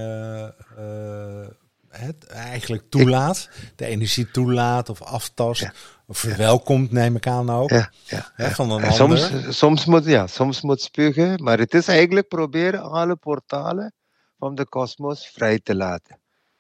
het 1.90 2.26
eigenlijk 2.26 2.82
toelaat, 2.88 3.48
de 3.76 3.86
energie 3.86 4.30
toelaat 4.30 4.88
of 4.88 5.02
aftast, 5.02 5.70
of 6.06 6.18
verwelkomt, 6.18 6.90
neem 6.92 7.16
ik 7.16 7.26
aan 7.26 7.50
ook. 7.50 7.70
Ja, 7.70 7.90
ja, 8.04 8.32
Hè, 8.34 8.44
ja. 8.44 8.50
van 8.50 8.70
een 8.70 8.82
En 8.82 8.98
ander. 9.00 9.18
soms, 9.18 9.58
soms, 9.58 9.84
moet, 9.84 10.04
ja, 10.04 10.26
soms 10.26 10.60
moet 10.60 10.82
spugen, 10.82 11.42
maar 11.42 11.58
het 11.58 11.74
is 11.74 11.88
eigenlijk 11.88 12.28
proberen 12.28 12.82
alle 12.82 13.16
portalen 13.16 13.94
van 14.38 14.54
de 14.54 14.66
kosmos 14.66 15.26
vrij 15.26 15.58
te 15.58 15.74
laten. 15.74 16.18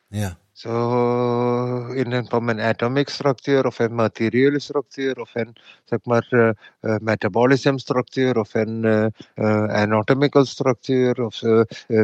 Ja, 0.08 0.38
Zo 0.60 1.86
in 1.86 2.12
een, 2.12 2.26
van 2.28 2.48
een 2.48 2.60
atomic 2.60 3.08
structuur 3.08 3.66
of 3.66 3.78
een 3.78 3.94
materiële 3.94 4.60
structuur 4.60 5.20
of 5.20 5.30
een 5.34 5.56
zeg 5.84 5.98
maar 6.02 6.26
eh, 6.30 6.96
metabolism 6.98 7.76
structuur 7.76 8.38
of 8.38 8.54
een 8.54 8.84
eh, 8.84 9.64
anatomical 9.68 10.44
structuur 10.44 11.24
of 11.24 11.42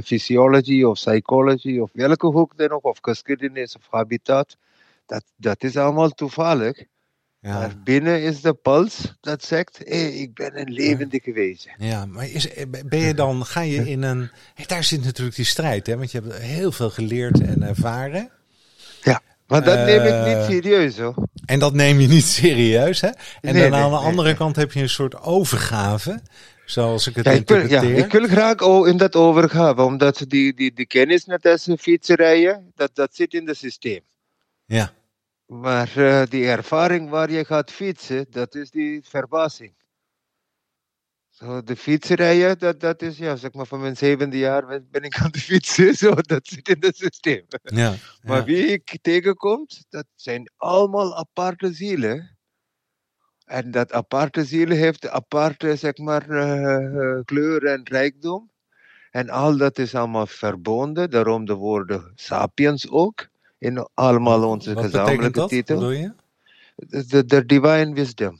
physiology 0.04 0.82
of 0.82 0.94
psychology 0.94 1.78
of 1.78 1.90
welke 1.92 2.26
hoek 2.26 2.56
dan 2.56 2.70
ook 2.70 2.84
of 2.84 2.98
geschiedenis 3.00 3.76
of 3.76 3.86
habitat. 3.90 4.56
Dat, 5.06 5.24
dat 5.36 5.62
is 5.62 5.76
allemaal 5.76 6.10
toevallig. 6.10 6.84
ja. 7.40 7.58
Maar 7.58 7.74
binnen 7.84 8.22
is 8.22 8.40
de 8.40 8.54
puls 8.54 9.14
dat 9.20 9.44
zegt, 9.44 9.78
hé, 9.84 10.06
ik 10.06 10.34
ben 10.34 10.60
een 10.60 10.72
levendige 10.72 11.32
wezen. 11.32 11.72
Ja, 11.78 12.06
maar 12.06 12.28
is, 12.28 12.48
ben 12.86 12.98
je 12.98 13.14
dan, 13.14 13.44
ga 13.44 13.60
je 13.60 13.90
in 13.90 14.02
een. 14.02 14.30
Hey, 14.54 14.66
daar 14.66 14.84
zit 14.84 15.04
natuurlijk 15.04 15.36
die 15.36 15.44
strijd, 15.44 15.86
hè? 15.86 15.96
Want 15.96 16.12
je 16.12 16.20
hebt 16.20 16.38
heel 16.38 16.72
veel 16.72 16.90
geleerd 16.90 17.40
en 17.40 17.62
ervaren. 17.62 18.34
Maar 19.46 19.64
dat 19.64 19.76
neem 19.86 20.02
ik 20.02 20.12
Eh, 20.12 20.26
niet 20.26 20.44
serieus 20.50 20.98
hoor. 20.98 21.14
En 21.44 21.58
dat 21.58 21.72
neem 21.74 22.00
je 22.00 22.08
niet 22.08 22.24
serieus, 22.24 23.00
hè? 23.00 23.08
En 23.08 23.16
Nee, 23.40 23.52
dan 23.52 23.70
nee, 23.70 23.80
aan 23.80 23.90
de 23.90 23.96
nee, 23.96 24.04
andere 24.04 24.34
kant 24.34 24.56
heb 24.56 24.72
je 24.72 24.80
een 24.80 24.88
soort 24.88 25.20
overgave, 25.20 26.20
zoals 26.64 27.06
ik 27.06 27.14
het 27.16 27.24
Ja, 27.24 27.30
ik 27.30 27.48
wil, 27.48 27.56
ja, 27.56 27.62
interpreteer. 27.62 28.04
ik 28.04 28.12
wil 28.12 28.26
graag 28.28 28.60
in 28.86 28.96
dat 28.96 29.14
overgaan, 29.16 29.78
omdat 29.78 30.24
die, 30.28 30.54
die, 30.54 30.72
die 30.72 30.86
kennis 30.86 31.24
net 31.24 31.46
als 31.46 31.68
fietsrijden, 31.78 32.72
dat, 32.74 32.90
dat 32.94 33.14
zit 33.14 33.34
in 33.34 33.46
het 33.48 33.56
systeem. 33.56 34.00
Ja, 34.64 34.92
Maar 35.46 35.90
eh, 35.96 36.22
die 36.28 36.46
ervaring 36.46 37.10
waar 37.10 37.30
je 37.30 37.44
gaat 37.44 37.70
fietsen, 37.70 38.26
dat 38.30 38.54
is 38.54 38.70
die 38.70 39.00
verbazing. 39.04 39.72
Zo, 41.36 41.62
de 41.62 41.76
fietsrijden, 41.76 42.58
dat, 42.58 42.80
dat 42.80 43.02
is, 43.02 43.18
ja, 43.18 43.36
zeg 43.36 43.52
maar, 43.52 43.66
van 43.66 43.80
mijn 43.80 43.96
zevende 43.96 44.38
jaar 44.38 44.66
ben 44.90 45.02
ik 45.02 45.18
aan 45.18 45.30
de 45.30 45.38
fietsen, 45.38 45.94
zo, 46.04 46.14
dat 46.14 46.46
zit 46.46 46.68
in 46.68 46.76
het 46.80 46.96
systeem. 46.96 47.44
ja. 47.62 47.94
Maar 48.22 48.38
ja. 48.38 48.44
wie 48.44 48.66
ik 48.66 48.98
tegenkomt, 49.02 49.84
dat 49.88 50.06
zijn 50.14 50.50
allemaal 50.56 51.16
aparte 51.16 51.72
zielen. 51.72 52.36
En 53.44 53.70
dat 53.70 53.92
aparte 53.92 54.44
zielen 54.44 54.76
heeft 54.76 55.08
aparte, 55.08 55.76
zeg 55.76 55.96
maar, 55.96 56.30
eh, 56.30 56.84
eh, 56.84 57.24
kleur 57.24 57.64
en 57.64 57.80
rijkdom. 57.84 58.50
En 59.10 59.30
al 59.30 59.56
dat 59.56 59.78
is 59.78 59.94
allemaal 59.94 60.26
verbonden, 60.26 61.10
daarom 61.10 61.44
de 61.44 61.54
woorden 61.54 62.12
sapiens 62.14 62.90
ook. 62.90 63.28
In 63.58 63.88
allemaal 63.94 64.48
onze 64.48 64.74
Wat 64.74 64.82
betekent 64.82 65.04
gezamenlijke 65.04 65.38
dat? 65.38 65.48
titel. 65.48 65.78
Bedoel 65.78 65.90
je? 65.90 66.12
De 67.26 67.46
divine 67.46 67.94
wisdom. 67.94 68.38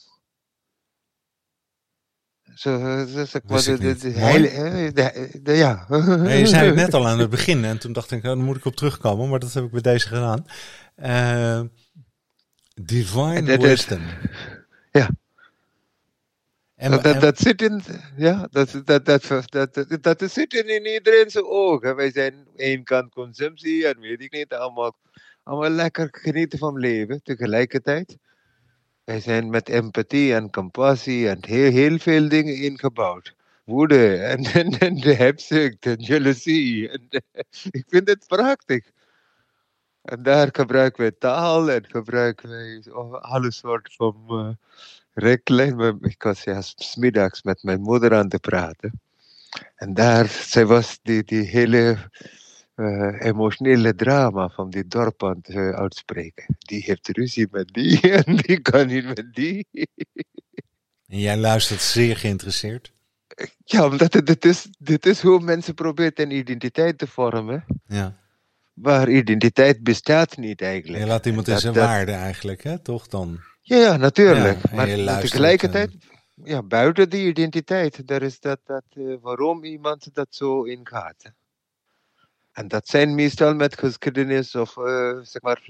Zo, 2.56 2.78
eh, 2.78 3.24
zeg 3.24 3.42
maar, 3.42 3.62
de, 3.62 3.78
de, 3.78 5.40
de 5.42 5.52
ja. 5.52 5.86
Nee, 5.88 6.38
je 6.38 6.46
zei 6.46 6.66
het 6.66 6.74
net 6.74 6.94
al 6.94 7.06
aan 7.08 7.18
het 7.18 7.30
begin 7.30 7.64
en 7.64 7.78
toen 7.78 7.92
dacht 7.92 8.10
ik, 8.10 8.18
oh, 8.18 8.24
daar 8.24 8.36
moet 8.36 8.56
ik 8.56 8.64
op 8.64 8.76
terugkomen, 8.76 9.28
maar 9.28 9.38
dat 9.38 9.52
heb 9.52 9.64
ik 9.64 9.70
bij 9.70 9.80
deze 9.80 10.08
gedaan. 10.08 10.46
Eh, 10.94 11.60
divine 12.74 13.42
Dat 13.42 13.62
wisdom. 13.62 14.00
Ja. 14.90 15.08
En, 16.74 16.90
dat, 16.90 17.02
dat, 17.02 17.14
en- 17.14 17.20
dat 17.20 17.38
zit 17.38 17.62
in, 17.62 17.82
ja, 18.16 18.48
dat, 18.50 18.82
dat, 18.84 19.04
dat, 19.04 19.26
dat, 19.46 19.74
dat, 20.00 20.18
dat 20.18 20.32
zit 20.32 20.54
in, 20.54 20.68
in 20.68 20.86
iedereen 20.86 21.30
zijn 21.30 21.44
ogen. 21.46 21.96
Wij 21.96 22.12
zijn 22.12 22.46
één 22.56 22.84
kant 22.84 23.12
consumptie 23.12 23.86
en 23.86 24.00
weet 24.00 24.20
ik 24.20 24.32
niet, 24.32 24.52
allemaal, 24.52 24.96
allemaal 25.42 25.70
lekker 25.70 26.08
genieten 26.12 26.58
van 26.58 26.78
leven 26.78 27.20
tegelijkertijd. 27.22 28.16
Wij 29.06 29.20
zijn 29.20 29.50
met 29.50 29.68
empathie 29.68 30.34
en 30.34 30.50
compassie 30.50 31.28
en 31.28 31.38
heel, 31.44 31.98
veel 31.98 32.28
dingen 32.28 32.56
ingebouwd. 32.56 33.34
Woede 33.64 34.16
en, 34.16 34.44
en, 34.80 34.94
de 34.94 35.14
hebzucht 35.14 35.86
en 35.86 35.96
jaloezie. 35.98 36.90
Ik 37.78 37.84
vind 37.88 38.08
het 38.08 38.26
prachtig. 38.26 38.90
En 40.02 40.22
daar 40.22 40.48
gebruiken 40.52 41.00
wij 41.02 41.12
taal 41.18 41.70
en 41.70 41.84
gebruiken 41.88 42.48
wij 42.48 42.92
alle 43.20 43.52
soort 43.52 43.94
van 43.94 44.24
eh 44.28 44.48
richtlijn. 45.24 45.76
Maar 45.76 45.94
Ik 46.00 46.22
was 46.22 46.42
ja, 46.42 46.60
smiddags 46.60 47.42
met 47.42 47.62
mijn 47.62 47.80
moeder 47.80 48.14
aan 48.14 48.28
te 48.28 48.38
praten. 48.38 49.00
En 49.74 49.94
daar, 49.94 50.26
zij 50.26 50.66
was 50.66 50.98
die, 51.02 51.24
die 51.24 51.44
hele 51.44 51.98
eh, 52.76 53.20
emotionele 53.20 53.94
drama 53.94 54.48
van 54.48 54.70
die 54.70 54.86
dorp 54.86 55.24
aan 55.24 55.36
het 55.42 55.48
eh, 55.48 55.70
uitspreken. 55.70 56.44
Die 56.58 56.82
heeft 56.86 57.08
ruzie 57.08 57.48
met 57.50 57.68
die 57.68 58.00
en 58.24 58.36
die 58.36 58.60
kan 58.60 58.86
niet 58.86 59.04
met 59.04 59.26
die. 59.32 59.66
en 61.06 61.18
jij 61.18 61.36
luistert 61.36 61.80
zeer 61.80 62.16
geïnteresseerd. 62.16 62.92
Ja, 63.64 63.84
omdat 63.84 64.12
het, 64.12 64.26
dit, 64.26 64.44
is, 64.44 64.68
dit 64.78 65.06
is 65.06 65.20
hoe 65.20 65.40
mensen 65.40 65.74
proberen 65.74 66.12
een 66.16 66.30
identiteit 66.30 66.98
te 66.98 67.06
vormen. 67.06 67.64
Ja. 67.86 68.16
Maar 68.72 69.08
identiteit 69.08 69.82
bestaat 69.82 70.36
niet 70.36 70.62
eigenlijk. 70.62 71.02
Je 71.02 71.08
laat 71.08 71.26
iemand 71.26 71.48
in 71.48 71.58
zijn 71.58 71.74
dat- 71.74 71.84
waarde 71.84 72.12
eigenlijk, 72.12 72.62
hè? 72.62 72.78
Toch 72.78 73.06
dan? 73.06 73.40
Ja, 73.60 73.76
ja 73.76 73.96
natuurlijk. 73.96 74.58
Ja, 74.62 74.76
maar 74.76 74.88
luistert, 74.88 75.30
tegelijkertijd, 75.30 75.90
ja, 76.44 76.62
buiten 76.62 77.10
die 77.10 77.26
identiteit, 77.28 78.06
daar 78.06 78.22
is 78.22 78.40
dat, 78.40 78.60
dat 78.64 78.84
eh, 78.90 79.16
waarom 79.20 79.64
iemand 79.64 80.14
dat 80.14 80.26
zo 80.30 80.62
ingaat. 80.62 81.32
En 82.56 82.68
dat 82.68 82.88
zijn 82.88 83.14
meestal 83.14 83.54
met 83.54 83.78
geschiedenis 83.78 84.54
of 84.54 84.76
eh, 84.76 85.18
zeg 85.22 85.42
maar 85.42 85.62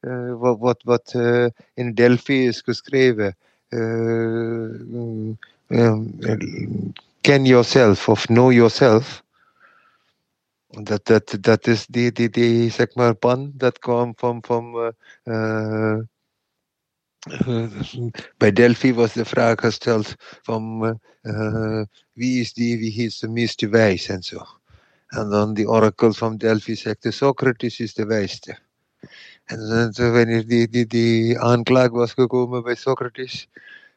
eh, 0.00 0.34
wat, 0.38 0.58
wat, 0.58 0.82
wat 0.82 1.12
eh, 1.14 1.46
in 1.74 1.94
Delphi 1.94 2.46
is 2.46 2.60
geschreven. 2.60 3.36
Mm, 3.68 5.38
um, 5.68 6.18
ken 7.20 7.44
yourself 7.44 8.08
of 8.08 8.26
know 8.26 8.52
yourself. 8.52 9.22
Dat, 10.66 11.06
dat, 11.06 11.36
dat 11.40 11.66
is 11.66 11.86
die, 11.86 12.12
die, 12.12 12.30
die 12.30 12.70
zeg 12.70 12.94
maar 12.94 13.14
pan 13.14 13.52
dat 13.54 13.78
kwam 13.78 14.12
van, 14.16 14.44
van 14.46 14.94
eh, 15.22 15.98
eh, 17.20 17.68
bij 18.36 18.52
Delphi 18.52 18.94
was 18.94 19.12
de 19.12 19.24
vraag 19.24 19.60
gesteld 19.60 20.14
van 20.42 20.98
eh, 21.20 21.82
wie 22.12 22.40
is 22.40 22.52
die, 22.52 22.78
wie 22.78 23.04
is 23.04 23.18
de 23.18 23.28
meeste 23.28 23.68
wijs 23.68 24.08
en 24.08 24.22
zo. 24.22 24.59
En 25.10 25.28
dan 25.28 25.54
die 25.54 25.68
orakel 25.68 26.12
van 26.12 26.36
Delphi 26.36 26.74
zegt, 26.74 27.02
de 27.02 27.10
Socrates 27.10 27.80
is 27.80 27.94
de 27.94 28.06
wijste. 28.06 28.58
En 29.44 29.92
zo 29.92 30.10
wanneer 30.10 30.46
die, 30.46 30.68
die, 30.68 30.86
die 30.86 31.38
aanklaag 31.38 31.90
was 31.90 32.12
gekomen 32.12 32.62
bij 32.62 32.74
Socrates, 32.74 33.48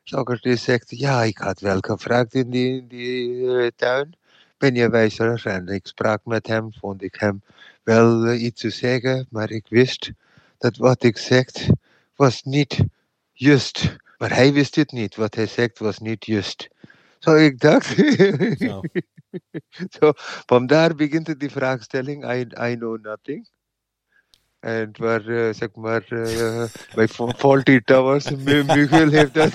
Socrates 0.04 0.64
zegt, 0.64 0.90
ja, 0.90 1.24
ik 1.24 1.38
had 1.38 1.60
wel 1.60 1.80
gevraagd 1.80 2.34
in 2.34 2.50
die, 2.50 2.88
die 2.88 3.48
eh, 3.58 3.68
tuin, 3.76 4.18
ben 4.58 4.76
je 4.76 4.90
wijzer? 4.90 5.42
En 5.46 5.68
ik 5.68 5.88
sprak 5.88 6.26
met 6.26 6.48
hem, 6.48 6.74
vond 6.74 7.02
ik 7.02 7.16
hem 7.16 7.42
wel 7.84 8.26
eh, 8.26 8.44
iets 8.44 8.62
te 8.62 8.70
zeggen, 8.70 9.28
maar 9.30 9.52
ik 9.52 9.66
wist 9.70 10.12
dat 10.58 10.78
wat 10.78 11.04
ik 11.04 11.18
zegt 11.18 11.68
was 12.16 12.44
niet 12.44 12.84
juist. 13.32 13.96
Maar 14.18 14.36
hij 14.36 14.54
wist 14.54 14.76
het 14.76 14.92
niet. 14.92 15.16
Wat 15.16 15.36
hij 15.36 15.48
zegt 15.48 15.80
was 15.80 16.00
niet 16.00 16.26
juist. 16.26 16.70
Zo 17.24 17.36
ik 17.36 17.60
dacht. 17.60 17.86
Zo. 18.60 18.82
Zo, 20.00 20.12
vandaar 20.54 20.96
begint 20.96 21.40
die 21.40 21.50
vraagstelling. 21.50 22.32
I, 22.32 22.48
I 22.72 22.76
know 22.76 23.02
nothing. 23.02 23.50
En 24.60 24.90
waar, 24.98 25.28
eh, 25.28 25.54
zeg 25.54 25.74
maar, 25.76 26.06
bij 26.96 27.08
Fa- 27.08 27.34
Faulty 27.38 27.80
Towers, 27.80 28.30
Mu- 28.32 28.64
Miguel 28.76 29.10
heeft 29.10 29.34
dat, 29.34 29.54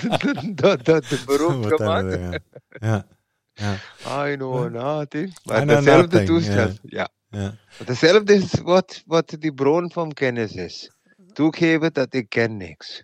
dat, 0.55 0.85
dat 0.85 1.03
de 1.05 1.23
beroemd 1.25 1.65
Wat 1.65 1.79
hebben 1.79 2.09
gemaakt. 2.09 2.09
we, 2.09 2.41
ja. 2.79 3.05
Ja, 3.53 3.77
ja, 3.97 4.27
I 4.31 4.35
know 4.35 4.69
nothing. 4.71 5.27
I 5.29 5.33
Maar 5.43 5.61
know 5.61 5.77
dezelfde 5.77 6.19
nothing, 6.19 6.25
toestand. 6.25 6.79
Ja. 6.83 7.09
ja. 7.29 7.55
Hetzelfde 7.85 8.33
is 8.33 8.53
wat, 8.63 9.03
wat 9.05 9.35
die 9.39 9.53
bron 9.53 9.91
van 9.91 10.13
kennis 10.13 10.53
is. 10.53 10.91
Mm-hmm. 11.17 11.33
Toegeven 11.33 11.93
dat 11.93 12.13
ik 12.13 12.29
ken 12.29 12.57
niks. 12.57 13.03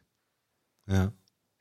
ja. 0.84 1.13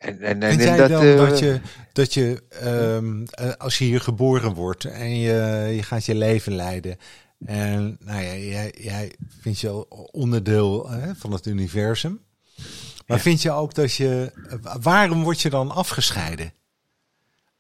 En, 0.05 0.21
en, 0.21 0.43
en 0.43 0.57
jij 0.57 0.77
dat, 0.77 0.89
dan 0.89 1.05
eh, 1.05 1.17
dat 1.17 1.39
je, 1.39 1.61
dat 1.93 2.15
je 2.15 2.43
ehm, 2.49 3.25
eh, 3.25 3.53
als 3.59 3.79
je 3.79 3.85
hier 3.85 4.01
geboren 4.01 4.55
wordt 4.55 4.85
en 4.85 5.19
je, 5.19 5.71
je 5.75 5.83
gaat 5.83 6.05
je 6.05 6.15
leven 6.15 6.55
leiden. 6.55 6.99
En 7.47 7.97
nou 8.01 8.23
ja, 8.23 8.35
jij, 8.35 8.75
jij 8.79 9.15
vindt 9.41 9.61
je 9.61 9.91
onderdeel 10.13 10.91
hè, 10.91 11.15
van 11.15 11.33
het 11.33 11.47
universum. 11.47 12.21
Maar 13.07 13.21
vind 13.21 13.43
je 13.43 13.51
ook 13.51 13.75
dat 13.75 13.95
je. 13.95 14.33
Waarom 14.81 15.23
word 15.23 15.41
je 15.41 15.51
dan 15.51 15.71
afgescheiden? 15.71 16.53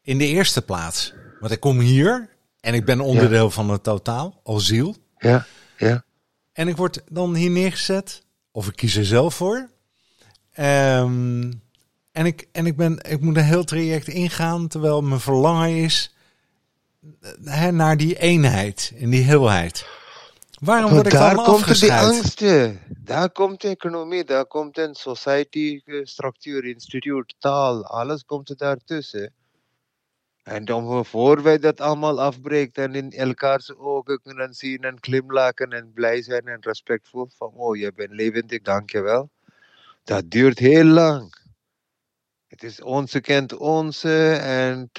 In 0.03 0.19
de 0.19 0.27
eerste 0.27 0.63
plaats. 0.63 1.15
Want 1.41 1.53
ik 1.53 1.61
kom 1.61 1.81
hier 1.81 2.29
en 2.61 2.75
ik 2.75 2.85
ben 2.85 3.01
onderdeel 3.01 3.51
van 3.51 3.71
het 3.71 3.83
totaal, 3.83 4.41
als 4.43 4.67
ziel. 4.67 4.97
Ja, 5.19 5.47
ja. 5.79 6.05
En 6.53 6.69
ik 6.69 6.77
word 6.77 7.03
dan 7.11 7.35
hier 7.35 7.51
neergezet, 7.51 8.23
of 8.51 8.69
ik 8.69 8.77
kies 8.77 8.97
er 8.97 9.05
zelf 9.05 9.35
voor. 9.35 9.69
Ehm, 10.53 11.51
en 12.15 12.27
ik, 12.27 12.49
en 12.53 12.67
ik, 12.67 12.77
ben, 12.77 12.99
ik 13.09 13.21
moet 13.21 13.37
een 13.37 13.43
heel 13.43 13.65
traject 13.65 14.09
ingaan, 14.09 14.69
terwijl 14.69 15.03
mijn 15.03 15.21
verlangen 15.21 15.77
is 15.77 16.15
eh, 17.21 17.31
hè, 17.45 17.73
naar 17.73 17.97
die 17.97 18.19
eenheid 18.19 18.93
en 18.99 19.11
die 19.11 19.23
heelheid. 19.23 19.87
Waarom 20.61 20.91
word 20.91 21.07
ik 21.07 21.13
daar 21.13 21.35
dan 21.35 21.45
komt 21.45 21.57
die 21.57 21.65
afgescheid? 21.65 22.15
angsten. 22.15 22.81
Daar 22.89 23.31
komt 23.31 23.61
de 23.61 23.69
economie, 23.69 24.25
daar 24.25 24.47
komt 24.47 24.79
een 24.79 24.95
society, 24.95 25.81
eh, 25.85 26.01
structuur, 26.03 26.65
instituut, 26.65 27.35
taal, 27.39 27.85
alles 27.85 28.25
komt 28.25 28.49
er 28.49 28.57
daartussen. 28.57 29.33
En 30.43 30.65
dan 30.65 31.05
voor 31.05 31.43
wij 31.43 31.59
dat 31.59 31.81
allemaal 31.81 32.21
afbreken 32.21 32.83
en 32.83 32.95
in 32.95 33.13
elkaars 33.13 33.77
ogen 33.77 34.21
kunnen 34.23 34.55
zien 34.55 34.83
en 34.83 34.97
glimlachen 35.01 35.71
en 35.71 35.93
blij 35.95 36.23
zijn 36.23 36.47
en 36.47 36.59
respectvol 36.61 37.29
van, 37.37 37.51
oh, 37.55 37.77
je 37.77 37.93
bent 37.93 38.13
levendig, 38.13 38.63
dankjewel. 38.63 39.31
Dat 40.05 40.31
duurt 40.31 40.59
heel 40.59 40.85
lang. 40.85 41.43
Het 42.55 42.63
is 42.63 42.83
onze 42.83 43.21
kent 43.21 43.57
onze 43.57 44.33
en 44.33 44.91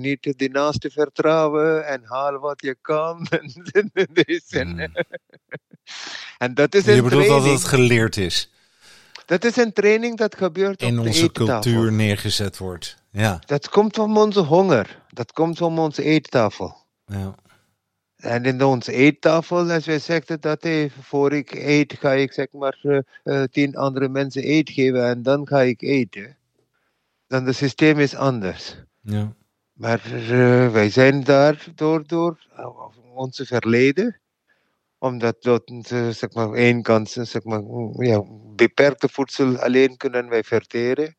niet 0.00 0.34
de 0.38 0.48
naaste 0.48 0.90
vertrouwen 0.90 1.86
en 1.86 2.02
haal 2.04 2.38
wat 2.38 2.62
je 2.62 2.76
kan. 2.80 3.26
En, 3.30 3.52
Hmm. 4.48 4.78
en 6.38 6.54
dat 6.54 6.74
is 6.74 6.84
Je 6.84 6.92
een 6.92 7.02
bedoelt 7.02 7.26
dat 7.26 7.44
het 7.44 7.64
geleerd 7.64 8.16
is. 8.16 8.50
Dat 9.26 9.44
is 9.44 9.56
een 9.56 9.72
training 9.72 10.16
dat 10.16 10.36
gebeurt 10.36 10.82
In 10.82 10.98
op 10.98 11.02
de 11.02 11.08
onze 11.08 11.22
eettafel. 11.22 11.60
cultuur 11.60 11.92
neergezet 11.92 12.58
wordt. 12.58 12.96
Ja. 13.10 13.40
Dat 13.46 13.68
komt 13.68 13.96
van 13.96 14.16
onze 14.16 14.40
honger. 14.40 15.02
Dat 15.08 15.32
komt 15.32 15.58
van 15.58 15.78
onze 15.78 16.02
eettafel. 16.02 16.76
ja. 17.06 17.34
En 18.16 18.44
in 18.44 18.62
onze 18.62 18.92
eettafel, 18.92 19.70
als 19.70 19.86
wij 19.86 19.98
zeggen 19.98 20.40
dat 20.40 20.62
hey, 20.62 20.90
voor 21.00 21.32
ik 21.32 21.52
eet, 21.54 21.96
ga 21.98 22.12
ik 22.12 22.32
zeg 22.32 22.46
maar 22.52 22.78
eh, 22.82 22.98
eh, 23.24 23.48
tien 23.50 23.76
andere 23.76 24.08
mensen 24.08 24.42
eten 24.42 24.74
geven 24.74 25.04
en 25.04 25.22
dan 25.22 25.46
ga 25.46 25.60
ik 25.60 25.82
eten. 25.82 26.37
Dan 27.28 27.46
het 27.46 27.56
systeem 27.56 27.98
is 27.98 28.14
anders. 28.14 28.76
ja. 29.02 29.36
Maar 29.72 30.12
eh, 30.12 30.72
wij 30.72 30.90
zijn 30.90 31.24
daar 31.24 31.66
door, 31.74 32.06
door 32.06 32.46
onze 33.14 33.46
verleden. 33.46 34.20
Omdat 34.98 35.42
dat, 35.42 35.70
uh, 35.70 36.08
zeg 36.08 36.32
maar, 36.32 36.52
één 36.52 36.82
kant, 36.82 37.10
zeg 37.10 37.44
maar, 37.44 37.62
ja, 37.96 38.22
beperkte 38.54 39.08
voedsel 39.08 39.58
alleen 39.58 39.96
kunnen 39.96 40.28
wij 40.28 40.42
verteren. 40.42 41.16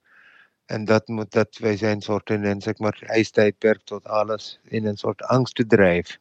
En 0.65 0.86
dat 0.86 1.08
moet, 1.08 1.32
dat 1.32 1.58
wij 1.58 1.78
zijn 1.78 2.02
soort 2.02 2.30
in 2.30 2.43
een, 2.43 2.62
zeg 2.62 2.78
maar, 2.78 3.00
ijstijdperk 3.06 3.82
tot 3.84 4.08
alles 4.08 4.60
in 4.63 4.86
een 4.86 4.98
soort 4.98 5.22
angstdrijf. 5.22 6.19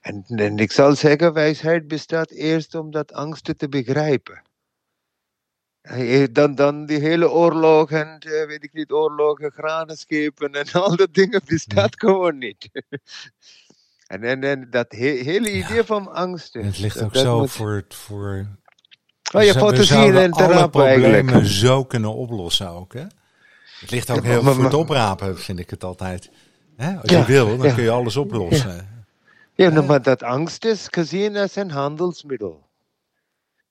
En, 0.00 0.24
en 0.26 0.58
ik 0.58 0.72
zal 0.72 0.94
zeggen, 0.94 1.32
wijsheid 1.32 1.88
bestaat 1.88 2.30
eerst 2.30 2.74
om 2.74 2.90
dat 2.90 3.12
angsten 3.12 3.56
te 3.56 3.68
begrijpen. 3.68 4.42
Dan, 6.32 6.54
dan 6.54 6.86
die 6.86 6.98
hele 6.98 7.30
oorlog 7.30 7.90
en 7.90 8.22
uh, 8.26 8.46
weet 8.46 8.62
ik 8.62 8.72
niet, 8.72 8.90
oorlogen, 8.90 9.50
granenschepen 9.50 10.52
en 10.52 10.72
al 10.82 10.96
dat 10.96 11.14
dingen 11.14 11.40
bestaat 11.46 12.00
gewoon 12.00 12.38
niet. 12.38 12.68
en, 14.06 14.22
en, 14.22 14.44
en 14.44 14.66
dat 14.70 14.86
he, 14.88 15.06
hele 15.06 15.52
idee 15.52 15.76
ja. 15.76 15.84
van 15.84 16.12
angsten. 16.12 16.60
En 16.60 16.66
het 16.66 16.78
ligt 16.78 16.98
dat, 16.98 17.04
ook 17.04 17.16
zo 17.16 17.38
moet... 17.38 17.50
voor, 17.50 17.84
voor... 17.88 18.46
Oh, 19.32 19.42
je 19.42 19.52
fantasie 19.52 20.18
en 20.18 20.32
alle 20.32 20.70
problemen 20.70 21.46
zo 21.46 21.84
kunnen 21.84 22.14
oplossen 22.14 22.68
ook, 22.68 22.94
hè? 22.94 23.04
Het 23.80 23.90
ligt 23.90 24.10
ook 24.10 24.22
ja, 24.22 24.30
heel 24.30 24.42
maar, 24.42 24.54
voor 24.54 24.64
het 24.64 24.74
oprapen, 24.74 25.38
vind 25.38 25.58
ik 25.58 25.70
het 25.70 25.84
altijd. 25.84 26.30
Hè? 26.76 26.96
Als 26.96 27.10
je 27.10 27.24
wil, 27.24 27.56
dan 27.56 27.74
kun 27.74 27.82
je 27.82 27.90
alles 27.90 28.16
oplossen. 28.16 28.88
Ja, 29.54 29.70
ja 29.70 29.82
maar 29.82 30.02
dat 30.02 30.22
angst 30.22 30.64
is 30.64 30.86
gezien 30.90 31.36
als 31.36 31.56
een 31.56 31.70
handelsmiddel. 31.70 32.70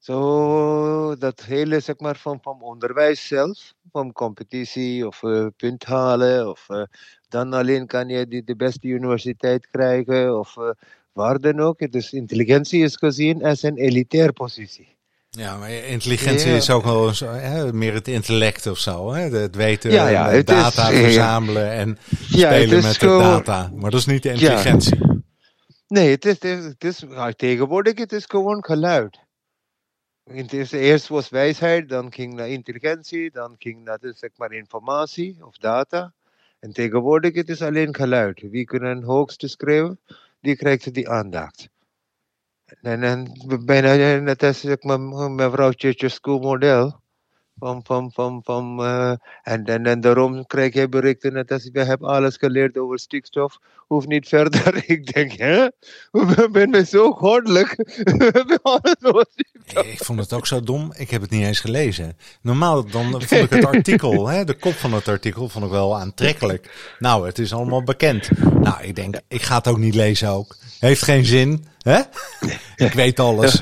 Zo, 0.02 1.16
dat 1.16 1.42
hele, 1.42 1.80
zeg 1.80 2.00
maar, 2.00 2.16
van, 2.16 2.40
van 2.42 2.62
onderwijs 2.62 3.28
zelf, 3.28 3.74
van 3.92 4.12
competitie 4.12 5.08
of 5.08 5.22
uh, 5.22 5.46
punt 5.58 5.84
halen, 5.84 6.50
of 6.50 6.66
uh, 6.70 6.84
dan 7.30 7.54
alleen 7.54 7.88
kan 7.88 8.10
je 8.10 8.28
die, 8.28 8.44
de 8.44 8.56
beste 8.56 8.88
universiteit 8.88 9.68
krijgen, 9.68 10.40
of 10.40 10.56
uh, 10.56 10.70
waar 11.14 11.40
dan 11.40 11.60
ook. 11.60 11.92
Dus 11.92 12.14
intelligentie 12.14 12.84
is 12.84 12.96
gezien 12.96 13.44
als 13.44 13.64
een 13.64 13.78
elitair 13.78 14.34
positie. 14.34 14.96
Ja, 15.30 15.58
maar 15.58 15.72
intelligentie 15.72 16.50
ja. 16.50 16.56
is 16.56 16.70
ook 16.70 16.84
wel 16.84 17.12
hè, 17.24 17.74
meer 17.74 17.94
het 17.94 18.08
intellect 18.08 18.68
of 18.68 18.78
zo. 18.78 19.14
Hè? 19.14 19.22
Het 19.22 19.56
weten, 19.56 19.92
ja, 19.92 20.08
ja, 20.08 20.30
het 20.30 20.48
data 20.48 20.90
is, 20.90 21.00
verzamelen 21.00 21.72
en 21.72 21.98
spelen 22.30 22.84
met 22.84 22.98
gewoon, 22.98 23.18
de 23.18 23.24
data. 23.24 23.72
Maar 23.76 23.92
dat 23.92 24.00
is 24.00 24.06
niet 24.06 24.24
de 24.24 24.32
intelligentie. 24.32 25.00
Nee, 25.88 26.10
het 26.10 26.26
is, 26.26 26.40
het 26.42 26.84
is, 26.84 27.06
tegenwoordig 27.36 28.00
het 28.00 28.12
is 28.12 28.26
gewoon 28.28 28.64
geluid. 28.64 29.20
Eerst 30.23 31.07
was 31.07 31.29
wijsheid, 31.29 31.89
dan 31.89 32.13
ging 32.13 32.34
naar 32.34 32.49
intelligentie, 32.49 33.31
dan 33.31 33.55
ging 33.60 33.84
naar 33.84 33.99
zeg 34.01 34.29
maar, 34.38 34.51
informatie 34.51 35.45
of 35.45 35.57
data. 35.57 36.13
En 36.60 36.71
tegenwoordig 36.71 37.34
het 37.36 37.49
is 37.49 37.62
alleen 37.62 37.95
geluid. 37.95 38.41
Wie 38.41 38.65
kunnen 38.65 39.03
hoogste 39.03 39.47
schreeuwen, 39.47 39.99
die 40.39 40.55
krijgt 40.55 40.93
die 40.93 41.10
aandacht. 41.10 41.69
En, 42.81 43.03
en 43.03 43.31
bijna 43.65 44.19
net 44.19 44.43
als 44.43 44.60
zeg 44.60 44.81
maar, 44.81 44.99
mevrouw 45.31 45.71
model. 46.39 47.01
Van, 47.62 47.82
van, 47.84 48.12
van, 48.12 48.41
van, 48.43 48.80
uh, 48.80 49.13
en, 49.43 49.65
en, 49.65 49.86
en 49.86 50.02
daarom 50.02 50.45
krijg 50.47 50.74
je 50.74 50.89
berichten 50.89 51.34
net 51.34 51.52
als 51.52 51.69
we 51.74 51.84
hebben 51.84 52.08
alles 52.08 52.38
geleerd 52.38 52.78
over 52.78 53.00
stikstof. 53.00 53.60
Hoeft 53.78 54.08
niet 54.08 54.28
verder. 54.28 54.84
Ik 54.95 55.13
denk, 55.13 55.32
hè? 55.32 55.67
We 56.12 56.67
zijn 56.71 56.86
zo 56.86 57.12
goddelijk. 57.12 57.76
we 58.17 58.30
hebben 58.34 58.60
alles 58.62 58.95
over 59.02 59.26
stikstof. 59.32 59.86
Ik 59.86 60.04
vond 60.04 60.19
het 60.19 60.34
ook 60.34 60.47
zo 60.47 60.62
dom. 60.62 60.93
Ik 60.95 61.10
heb 61.10 61.21
het 61.21 61.30
niet 61.30 61.43
eens 61.43 61.60
gelezen. 61.60 62.17
Normaal 62.41 62.86
dan 62.86 63.12
vond 63.12 63.32
ik 63.32 63.50
het 63.50 63.65
artikel, 63.65 64.28
hè, 64.28 64.43
de 64.45 64.54
kop 64.54 64.74
van 64.74 64.93
het 64.93 65.08
artikel, 65.08 65.50
vond 65.50 65.65
ik 65.65 65.71
wel 65.71 65.97
aantrekkelijk. 65.97 66.95
Nou, 67.00 67.26
het 67.26 67.39
is 67.39 67.54
allemaal 67.54 67.84
bekend. 67.84 68.30
Nou, 68.60 68.84
ik 68.84 68.95
denk, 68.95 69.19
ik 69.28 69.41
ga 69.41 69.58
het 69.58 69.67
ook 69.67 69.78
niet 69.78 69.95
lezen 69.95 70.30
ook. 70.30 70.56
Heeft 70.80 71.04
geen 71.04 71.26
zin, 71.26 71.65
hè? 71.82 72.02
Ik 72.76 72.93
weet 72.93 73.19
alles. 73.19 73.62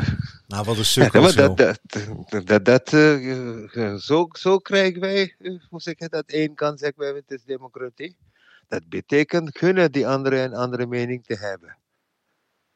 Nou, 0.50 0.64
wat 0.64 0.78
een 0.78 0.86
sukkel. 0.86 1.22
Ja, 1.22 1.32
dat, 1.32 1.58
dat, 1.58 1.80
dat, 2.46 2.66
dat 2.66 2.92
uh, 2.94 3.96
zo, 3.96 4.28
zo 4.32 4.58
krijgen 4.58 5.02
wij, 5.02 5.36
uh, 5.40 5.60
hoe 5.70 5.82
zeg 5.82 5.94
je 5.98 6.10
dat, 6.10 6.24
één 6.26 6.56
kant 6.56 6.80
zeggen 6.80 7.00
wij, 7.00 7.10
het 7.10 7.32
is 7.32 7.44
democratie. 7.44 8.18
Dat 8.68 8.90
betekent 8.90 9.58
gunnen 9.58 9.92
die 9.92 10.08
andere 10.08 10.38
een 10.38 10.54
andere 10.54 10.88
mening 10.88 11.24
te 11.26 11.36
hebben. 11.36 11.78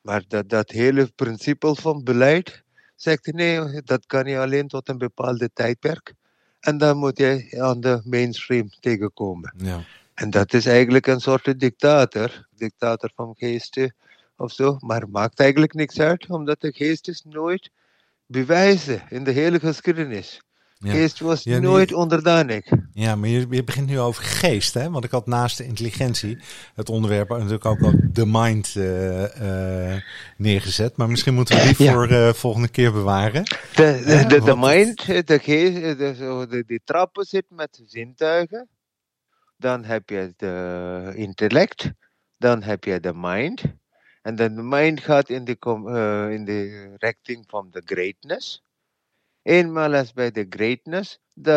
Maar 0.01 0.23
dat, 0.27 0.49
dat 0.49 0.69
hele 0.69 1.11
principe 1.15 1.75
van 1.75 2.03
beleid 2.03 2.63
zegt 2.95 3.33
nee, 3.33 3.81
dat 3.81 4.05
kan 4.05 4.25
je 4.25 4.39
alleen 4.39 4.67
tot 4.67 4.89
een 4.89 4.97
bepaalde 4.97 5.49
tijdperk. 5.53 6.13
En 6.59 6.77
dan 6.77 6.97
moet 6.97 7.17
je 7.17 7.55
aan 7.59 7.81
de 7.81 8.01
mainstream 8.03 8.69
tegenkomen. 8.79 9.53
Ja. 9.57 9.83
En 10.13 10.29
dat 10.29 10.53
is 10.53 10.65
eigenlijk 10.65 11.07
een 11.07 11.21
soort 11.21 11.59
dictator, 11.59 12.47
dictator 12.55 13.11
van 13.15 13.35
geesten 13.37 13.95
of 14.37 14.51
zo, 14.51 14.77
maar 14.79 15.09
maakt 15.09 15.39
eigenlijk 15.39 15.73
niks 15.73 15.99
uit, 15.99 16.29
omdat 16.29 16.61
de 16.61 16.71
geest 16.71 17.07
is 17.07 17.23
nooit 17.23 17.69
bewijzen 18.25 19.01
in 19.09 19.23
de 19.23 19.31
hele 19.31 19.59
geschiedenis. 19.59 20.41
Ja. 20.83 20.91
Geest 20.91 21.19
was 21.19 21.43
ja, 21.43 21.59
nooit 21.59 21.89
je, 21.89 21.95
onderdanig. 21.95 22.65
Ja, 22.93 23.15
maar 23.15 23.29
je, 23.29 23.47
je, 23.49 23.63
begint 23.63 23.87
nu 23.87 23.99
over 23.99 24.23
geest, 24.23 24.73
hè? 24.73 24.89
Want 24.89 25.03
ik 25.03 25.11
had 25.11 25.27
naast 25.27 25.57
de 25.57 25.65
intelligentie 25.65 26.37
het 26.73 26.89
onderwerp 26.89 27.29
natuurlijk 27.29 27.65
ook 27.65 27.81
al 27.81 27.93
de 28.11 28.25
mind 28.25 28.75
uh, 28.77 29.21
uh, 29.21 30.01
neergezet. 30.37 30.97
Maar 30.97 31.09
misschien 31.09 31.33
moeten 31.33 31.55
we 31.55 31.73
die 31.75 31.85
ja. 31.85 31.93
voor 31.93 32.11
uh, 32.11 32.33
volgende 32.33 32.67
keer 32.67 32.91
bewaren. 32.91 33.43
De, 33.43 34.01
de, 34.05 34.25
de, 34.27 34.41
de 34.41 34.55
mind, 34.57 35.05
de 35.27 35.39
geest, 35.39 35.97
de, 35.97 36.63
die 36.67 36.81
trappen 36.83 37.25
zit 37.25 37.45
met 37.49 37.81
zintuigen. 37.85 38.67
Dan 39.57 39.83
heb 39.83 40.09
je 40.09 40.33
de 40.37 41.11
intellect. 41.15 41.91
Dan 42.37 42.63
heb 42.63 42.83
je 42.83 42.99
de 42.99 43.13
mind. 43.15 43.61
En 44.23 44.35
dan 44.35 44.55
de 44.55 44.61
mind 44.61 44.99
gaat 44.99 45.29
in 45.29 45.45
de, 45.45 45.57
uh, 45.61 46.33
in 46.33 46.45
de 46.45 46.87
richting 46.97 47.43
van 47.47 47.67
de 47.71 47.81
greatness. 47.85 48.63
Eenmaal 49.41 49.93
als 49.93 50.13
bij 50.13 50.31
de 50.31 50.45
greatness, 50.49 51.19
de 51.33 51.53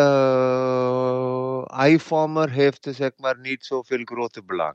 I-former 1.89 2.51
heeft 2.51 2.89
zeg 2.91 3.11
maar 3.17 3.39
niet 3.39 3.65
zoveel 3.65 4.01
grote 4.05 4.43
belang. 4.43 4.75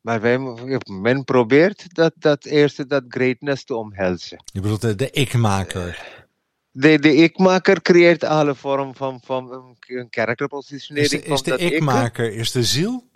Maar 0.00 0.20
wij, 0.20 0.38
men 0.84 1.24
probeert 1.24 1.94
dat, 1.94 2.12
dat 2.18 2.44
eerste 2.44 2.86
dat 2.86 3.04
greatness 3.08 3.64
te 3.64 3.74
omhelzen. 3.74 4.42
Je 4.44 4.60
bedoelt 4.60 4.80
de, 4.80 4.94
de 4.94 5.10
ik-maker? 5.10 6.24
De, 6.70 6.98
de 6.98 7.14
ik-maker 7.14 7.82
creëert 7.82 8.24
alle 8.24 8.54
vorm 8.54 8.94
van, 8.94 9.20
van 9.24 9.76
een 9.86 10.10
karakterpositionering. 10.10 11.12
Is 11.12 11.22
de, 11.22 11.32
is 11.32 11.42
de 11.42 11.58
ik-maker, 11.58 12.32
is 12.32 12.52
de 12.52 12.62
ziel? 12.62 13.10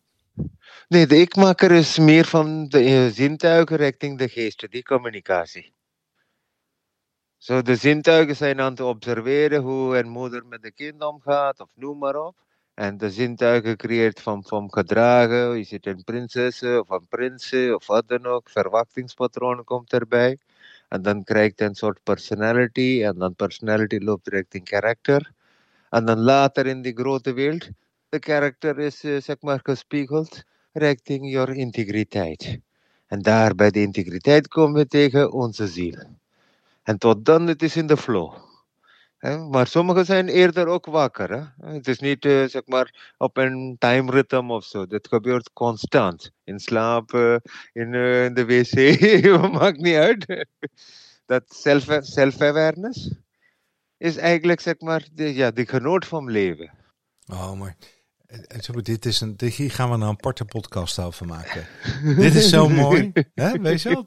Nee, 0.88 1.06
de 1.06 1.20
ikmaker 1.20 1.70
is 1.70 1.98
meer 1.98 2.24
van 2.24 2.68
de 2.68 2.84
uh, 2.84 3.12
zintuigen 3.12 3.76
richting 3.76 4.18
de 4.18 4.28
geesten, 4.28 4.70
die 4.70 4.82
communicatie. 4.82 5.72
Zo, 7.36 7.62
de 7.62 7.76
zintuigen 7.76 8.36
zijn 8.36 8.60
aan 8.60 8.74
te 8.74 8.84
observeren 8.84 9.62
hoe 9.62 9.98
een 9.98 10.08
moeder 10.08 10.46
met 10.46 10.62
de 10.62 10.72
kind 10.72 11.02
omgaat, 11.02 11.60
of 11.60 11.70
noem 11.74 11.98
maar 11.98 12.16
op. 12.16 12.36
En 12.74 12.96
de 12.96 13.10
zintuigen 13.10 13.76
creëert 13.76 14.20
van, 14.20 14.44
van 14.44 14.72
gedragen, 14.72 15.56
je 15.56 15.64
zit 15.64 15.86
een 15.86 16.04
prinses 16.04 16.62
of 16.62 16.90
een 16.90 17.06
prins 17.08 17.52
of 17.52 17.86
wat 17.86 18.08
dan 18.08 18.26
ook, 18.26 18.48
verwachtingspatronen 18.50 19.64
komt 19.64 19.92
erbij. 19.92 20.38
En 20.88 21.02
dan 21.02 21.24
krijgt 21.24 21.60
een 21.60 21.74
soort 21.74 22.02
personality, 22.02 23.02
en 23.04 23.18
dan 23.18 23.34
personality 23.34 23.98
loopt 23.98 24.28
richting 24.28 24.64
karakter. 24.64 25.32
En 25.90 26.04
dan 26.04 26.18
later 26.18 26.66
in 26.66 26.82
die 26.82 26.94
grote 26.94 27.32
wereld, 27.32 27.68
de 28.16 28.22
karakter 28.22 28.78
is 28.78 29.00
zeg 29.00 29.36
maar 29.40 29.60
gespiegeld 29.62 30.42
richting 30.72 31.30
your 31.30 31.54
integriteit. 31.54 32.58
En 33.06 33.22
daar 33.22 33.54
bij 33.54 33.70
de 33.70 33.80
integriteit 33.80 34.48
komen 34.48 34.80
we 34.80 34.86
tegen 34.86 35.32
onze 35.32 35.66
ziel. 35.66 36.16
En 36.82 36.98
tot 36.98 37.24
dan, 37.24 37.46
het 37.46 37.62
is 37.62 37.76
in 37.76 37.86
de 37.86 37.96
flow. 37.96 38.34
Maar 39.50 39.66
sommigen 39.66 40.04
zijn 40.04 40.28
eerder 40.28 40.66
ook 40.66 40.86
wakker. 40.86 41.30
Hè? 41.30 41.72
Het 41.74 41.88
is 41.88 41.98
niet 41.98 42.22
zeg 42.22 42.62
maar 42.66 43.14
op 43.18 43.36
een 43.36 43.76
time 43.78 44.10
rhythm 44.10 44.50
of 44.50 44.64
zo. 44.64 44.86
Dat 44.86 45.08
gebeurt 45.08 45.52
constant. 45.52 46.30
In 46.44 46.58
slaap, 46.58 47.12
uh, 47.12 47.36
in, 47.72 47.94
in, 47.94 48.34
de 48.34 48.44
wc, 48.44 49.50
maakt 49.60 49.80
niet 49.80 49.96
uit. 49.96 50.46
Dat 51.26 51.42
self-awareness 52.04 53.10
is 53.96 54.16
eigenlijk 54.16 54.60
zeg 54.60 54.80
maar 54.80 55.08
de, 55.12 55.34
ja, 55.34 55.50
de 55.50 55.66
genoot 55.66 56.06
van 56.06 56.30
leven. 56.30 56.70
Oh, 57.26 57.52
maar 57.52 57.76
dit 58.82 59.06
is 59.06 59.20
een, 59.20 59.36
hier 59.38 59.70
gaan 59.70 59.88
we 59.88 59.94
een 59.94 60.02
aparte 60.02 60.44
podcast 60.44 60.98
over 60.98 61.26
maken. 61.26 61.66
dit 62.16 62.34
is 62.34 62.48
zo 62.48 62.68
mooi. 62.68 63.12
Hè? 63.34 63.52
Weet 63.60 63.82
je 63.82 63.88
wel? 63.88 64.04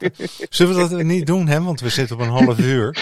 Zullen 0.48 0.76
we 0.76 0.88
dat 0.88 1.02
niet 1.02 1.26
doen, 1.26 1.48
hè? 1.48 1.62
Want 1.62 1.80
we 1.80 1.88
zitten 1.88 2.16
op 2.16 2.22
een 2.22 2.28
half 2.28 2.58
uur. 2.58 2.96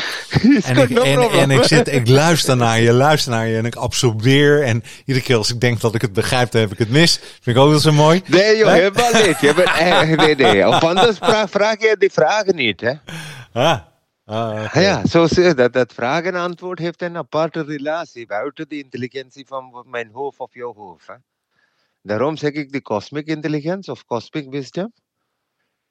En 0.64 0.76
ik, 0.76 0.90
en, 0.90 1.31
en 1.31 1.50
ik, 1.50 1.62
zit, 1.62 1.92
ik 1.92 2.09
luister 2.09 2.57
naar 2.57 2.81
je, 2.81 2.92
luister 2.92 3.33
naar 3.33 3.46
je 3.46 3.57
en 3.57 3.64
ik 3.64 3.74
absorbeer. 3.74 4.62
En 4.62 4.83
iedere 5.04 5.26
keer 5.26 5.37
als 5.37 5.52
ik 5.52 5.61
denk 5.61 5.81
dat 5.81 5.94
ik 5.94 6.00
het 6.00 6.12
begrijp, 6.12 6.50
dan 6.50 6.61
heb 6.61 6.72
ik 6.72 6.78
het 6.78 6.90
mis. 6.90 7.18
Vind 7.40 7.57
ik 7.57 7.62
ook 7.62 7.70
wel 7.70 7.78
zo 7.78 7.92
mooi. 7.92 8.22
Nee, 8.26 8.57
joh, 8.57 8.72
helemaal 8.72 9.12
niet. 9.12 9.40
Je 9.40 9.54
bent, 9.54 9.68
eh, 9.68 10.09
nee, 10.09 10.37
nee. 10.37 10.66
Op 10.66 10.85
anders 10.85 11.16
vraag, 11.22 11.50
vraag 11.50 11.81
je 11.81 11.96
die 11.98 12.12
vragen 12.12 12.57
niet, 12.57 12.81
hè? 12.81 12.92
Ah. 13.52 13.78
Ah, 14.31 14.64
okay. 14.64 14.83
Ja, 14.83 15.07
zo 15.07 15.27
dat, 15.55 15.73
dat 15.73 15.93
vraag 15.93 16.25
en 16.25 16.35
antwoord 16.35 16.79
heeft 16.79 17.03
een 17.03 17.17
aparte 17.17 17.62
relatie 17.62 18.27
buiten 18.27 18.69
de 18.69 18.79
intelligentie 18.79 19.47
van 19.47 19.85
mijn 19.87 20.11
hoofd 20.12 20.38
of 20.38 20.55
jouw 20.55 20.75
hoofd. 20.75 21.07
Hè? 21.07 21.14
Daarom 22.03 22.37
zeg 22.37 22.53
ik 22.53 22.73
de 22.73 22.83
cosmic 22.83 23.27
intelligence 23.27 23.91
of 23.91 24.05
cosmic 24.05 24.51
wisdom. 24.51 24.93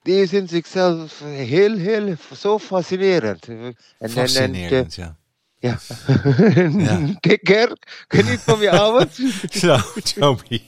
Die 0.02 0.22
is 0.22 0.34
in 0.34 0.48
zichzelf 0.48 1.20
heel, 1.20 1.78
heel, 1.78 2.16
zo 2.36 2.60
fascinerend. 2.60 3.48
En, 3.48 4.10
fascinerend, 4.10 4.98
en, 4.98 5.04
ja. 5.04 5.18
Ja. 5.60 5.78
ja. 6.78 7.00
Care. 7.44 7.78
Geniet 8.08 8.40
van 8.40 8.60
je 8.60 8.70
avond. 8.70 9.20
Zo, 9.50 9.78
Joby. 10.16 10.62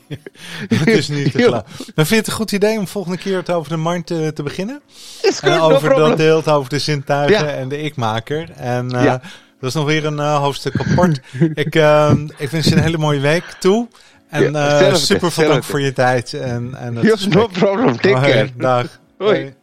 Het 0.67 0.87
is 0.87 1.07
niet 1.07 1.31
te 1.31 1.37
klaar. 1.47 1.63
Maar 1.95 2.05
vind 2.05 2.09
je 2.09 2.15
het 2.15 2.27
een 2.27 2.33
goed 2.33 2.51
idee 2.51 2.79
om 2.79 2.87
volgende 2.87 3.17
keer 3.17 3.37
het 3.37 3.49
over 3.49 3.71
de 3.71 3.77
mind 3.77 4.05
te, 4.05 4.31
te 4.33 4.43
beginnen? 4.43 4.81
Is 5.21 5.39
goed, 5.39 5.49
en 5.49 5.59
over 5.59 5.89
no 5.89 6.07
dat 6.07 6.17
deel, 6.17 6.45
over 6.45 6.69
de 6.69 6.79
zintuigen 6.79 7.45
ja. 7.45 7.53
en 7.53 7.69
de 7.69 7.81
ikmaker. 7.81 8.49
En 8.55 8.95
uh, 8.95 9.03
ja. 9.03 9.21
dat 9.59 9.69
is 9.69 9.73
nog 9.73 9.85
weer 9.85 10.05
een 10.05 10.17
uh, 10.17 10.39
hoofdstuk 10.39 10.79
apart. 10.79 11.19
ik, 11.53 11.75
uh, 11.75 12.11
ik 12.37 12.49
wens 12.49 12.67
je 12.67 12.75
een 12.75 12.83
hele 12.83 12.97
mooie 12.97 13.19
week 13.19 13.43
toe. 13.59 13.87
En 14.29 14.51
ja, 14.51 14.95
super 14.95 15.31
veel 15.31 15.49
dank 15.49 15.63
voor 15.63 15.81
je 15.81 15.93
tijd. 15.93 16.33
En, 16.33 16.75
en 16.75 16.95
het 16.95 17.29
no 17.29 17.47
problem. 17.47 17.97
Take. 17.97 18.49
Dag. 18.57 18.99
Hoi. 19.17 19.53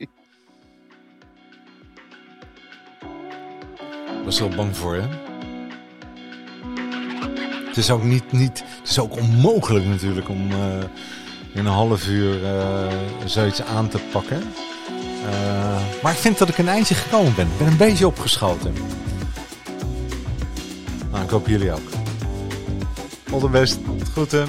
Was 4.26 4.38
wel 4.38 4.48
bang 4.48 4.76
voor, 4.76 4.94
hè? 4.94 5.08
Het 7.66 7.76
is 7.76 7.90
ook 7.90 8.02
niet, 8.02 8.32
niet 8.32 8.64
het 8.80 8.88
is 8.88 8.98
ook 8.98 9.16
onmogelijk 9.16 9.86
natuurlijk 9.86 10.28
om 10.28 10.50
uh, 10.50 10.56
in 11.52 11.66
een 11.66 11.66
half 11.66 12.08
uur 12.08 12.42
uh, 12.42 12.86
zoiets 13.24 13.62
aan 13.62 13.88
te 13.88 13.98
pakken. 14.12 14.42
Uh, 15.24 15.78
maar 16.02 16.12
ik 16.12 16.18
vind 16.18 16.38
dat 16.38 16.48
ik 16.48 16.58
een 16.58 16.68
eindje 16.68 16.94
gekomen 16.94 17.34
ben. 17.34 17.46
Ik 17.46 17.58
ben 17.58 17.66
een 17.66 17.76
beetje 17.76 18.06
opgeschoten. 18.06 18.74
Nou, 21.10 21.24
ik 21.24 21.30
hoop 21.30 21.46
jullie 21.46 21.72
ook. 21.72 21.88
All 23.32 23.40
the 23.40 23.48
best. 23.48 23.78
Groeten. 24.12 24.48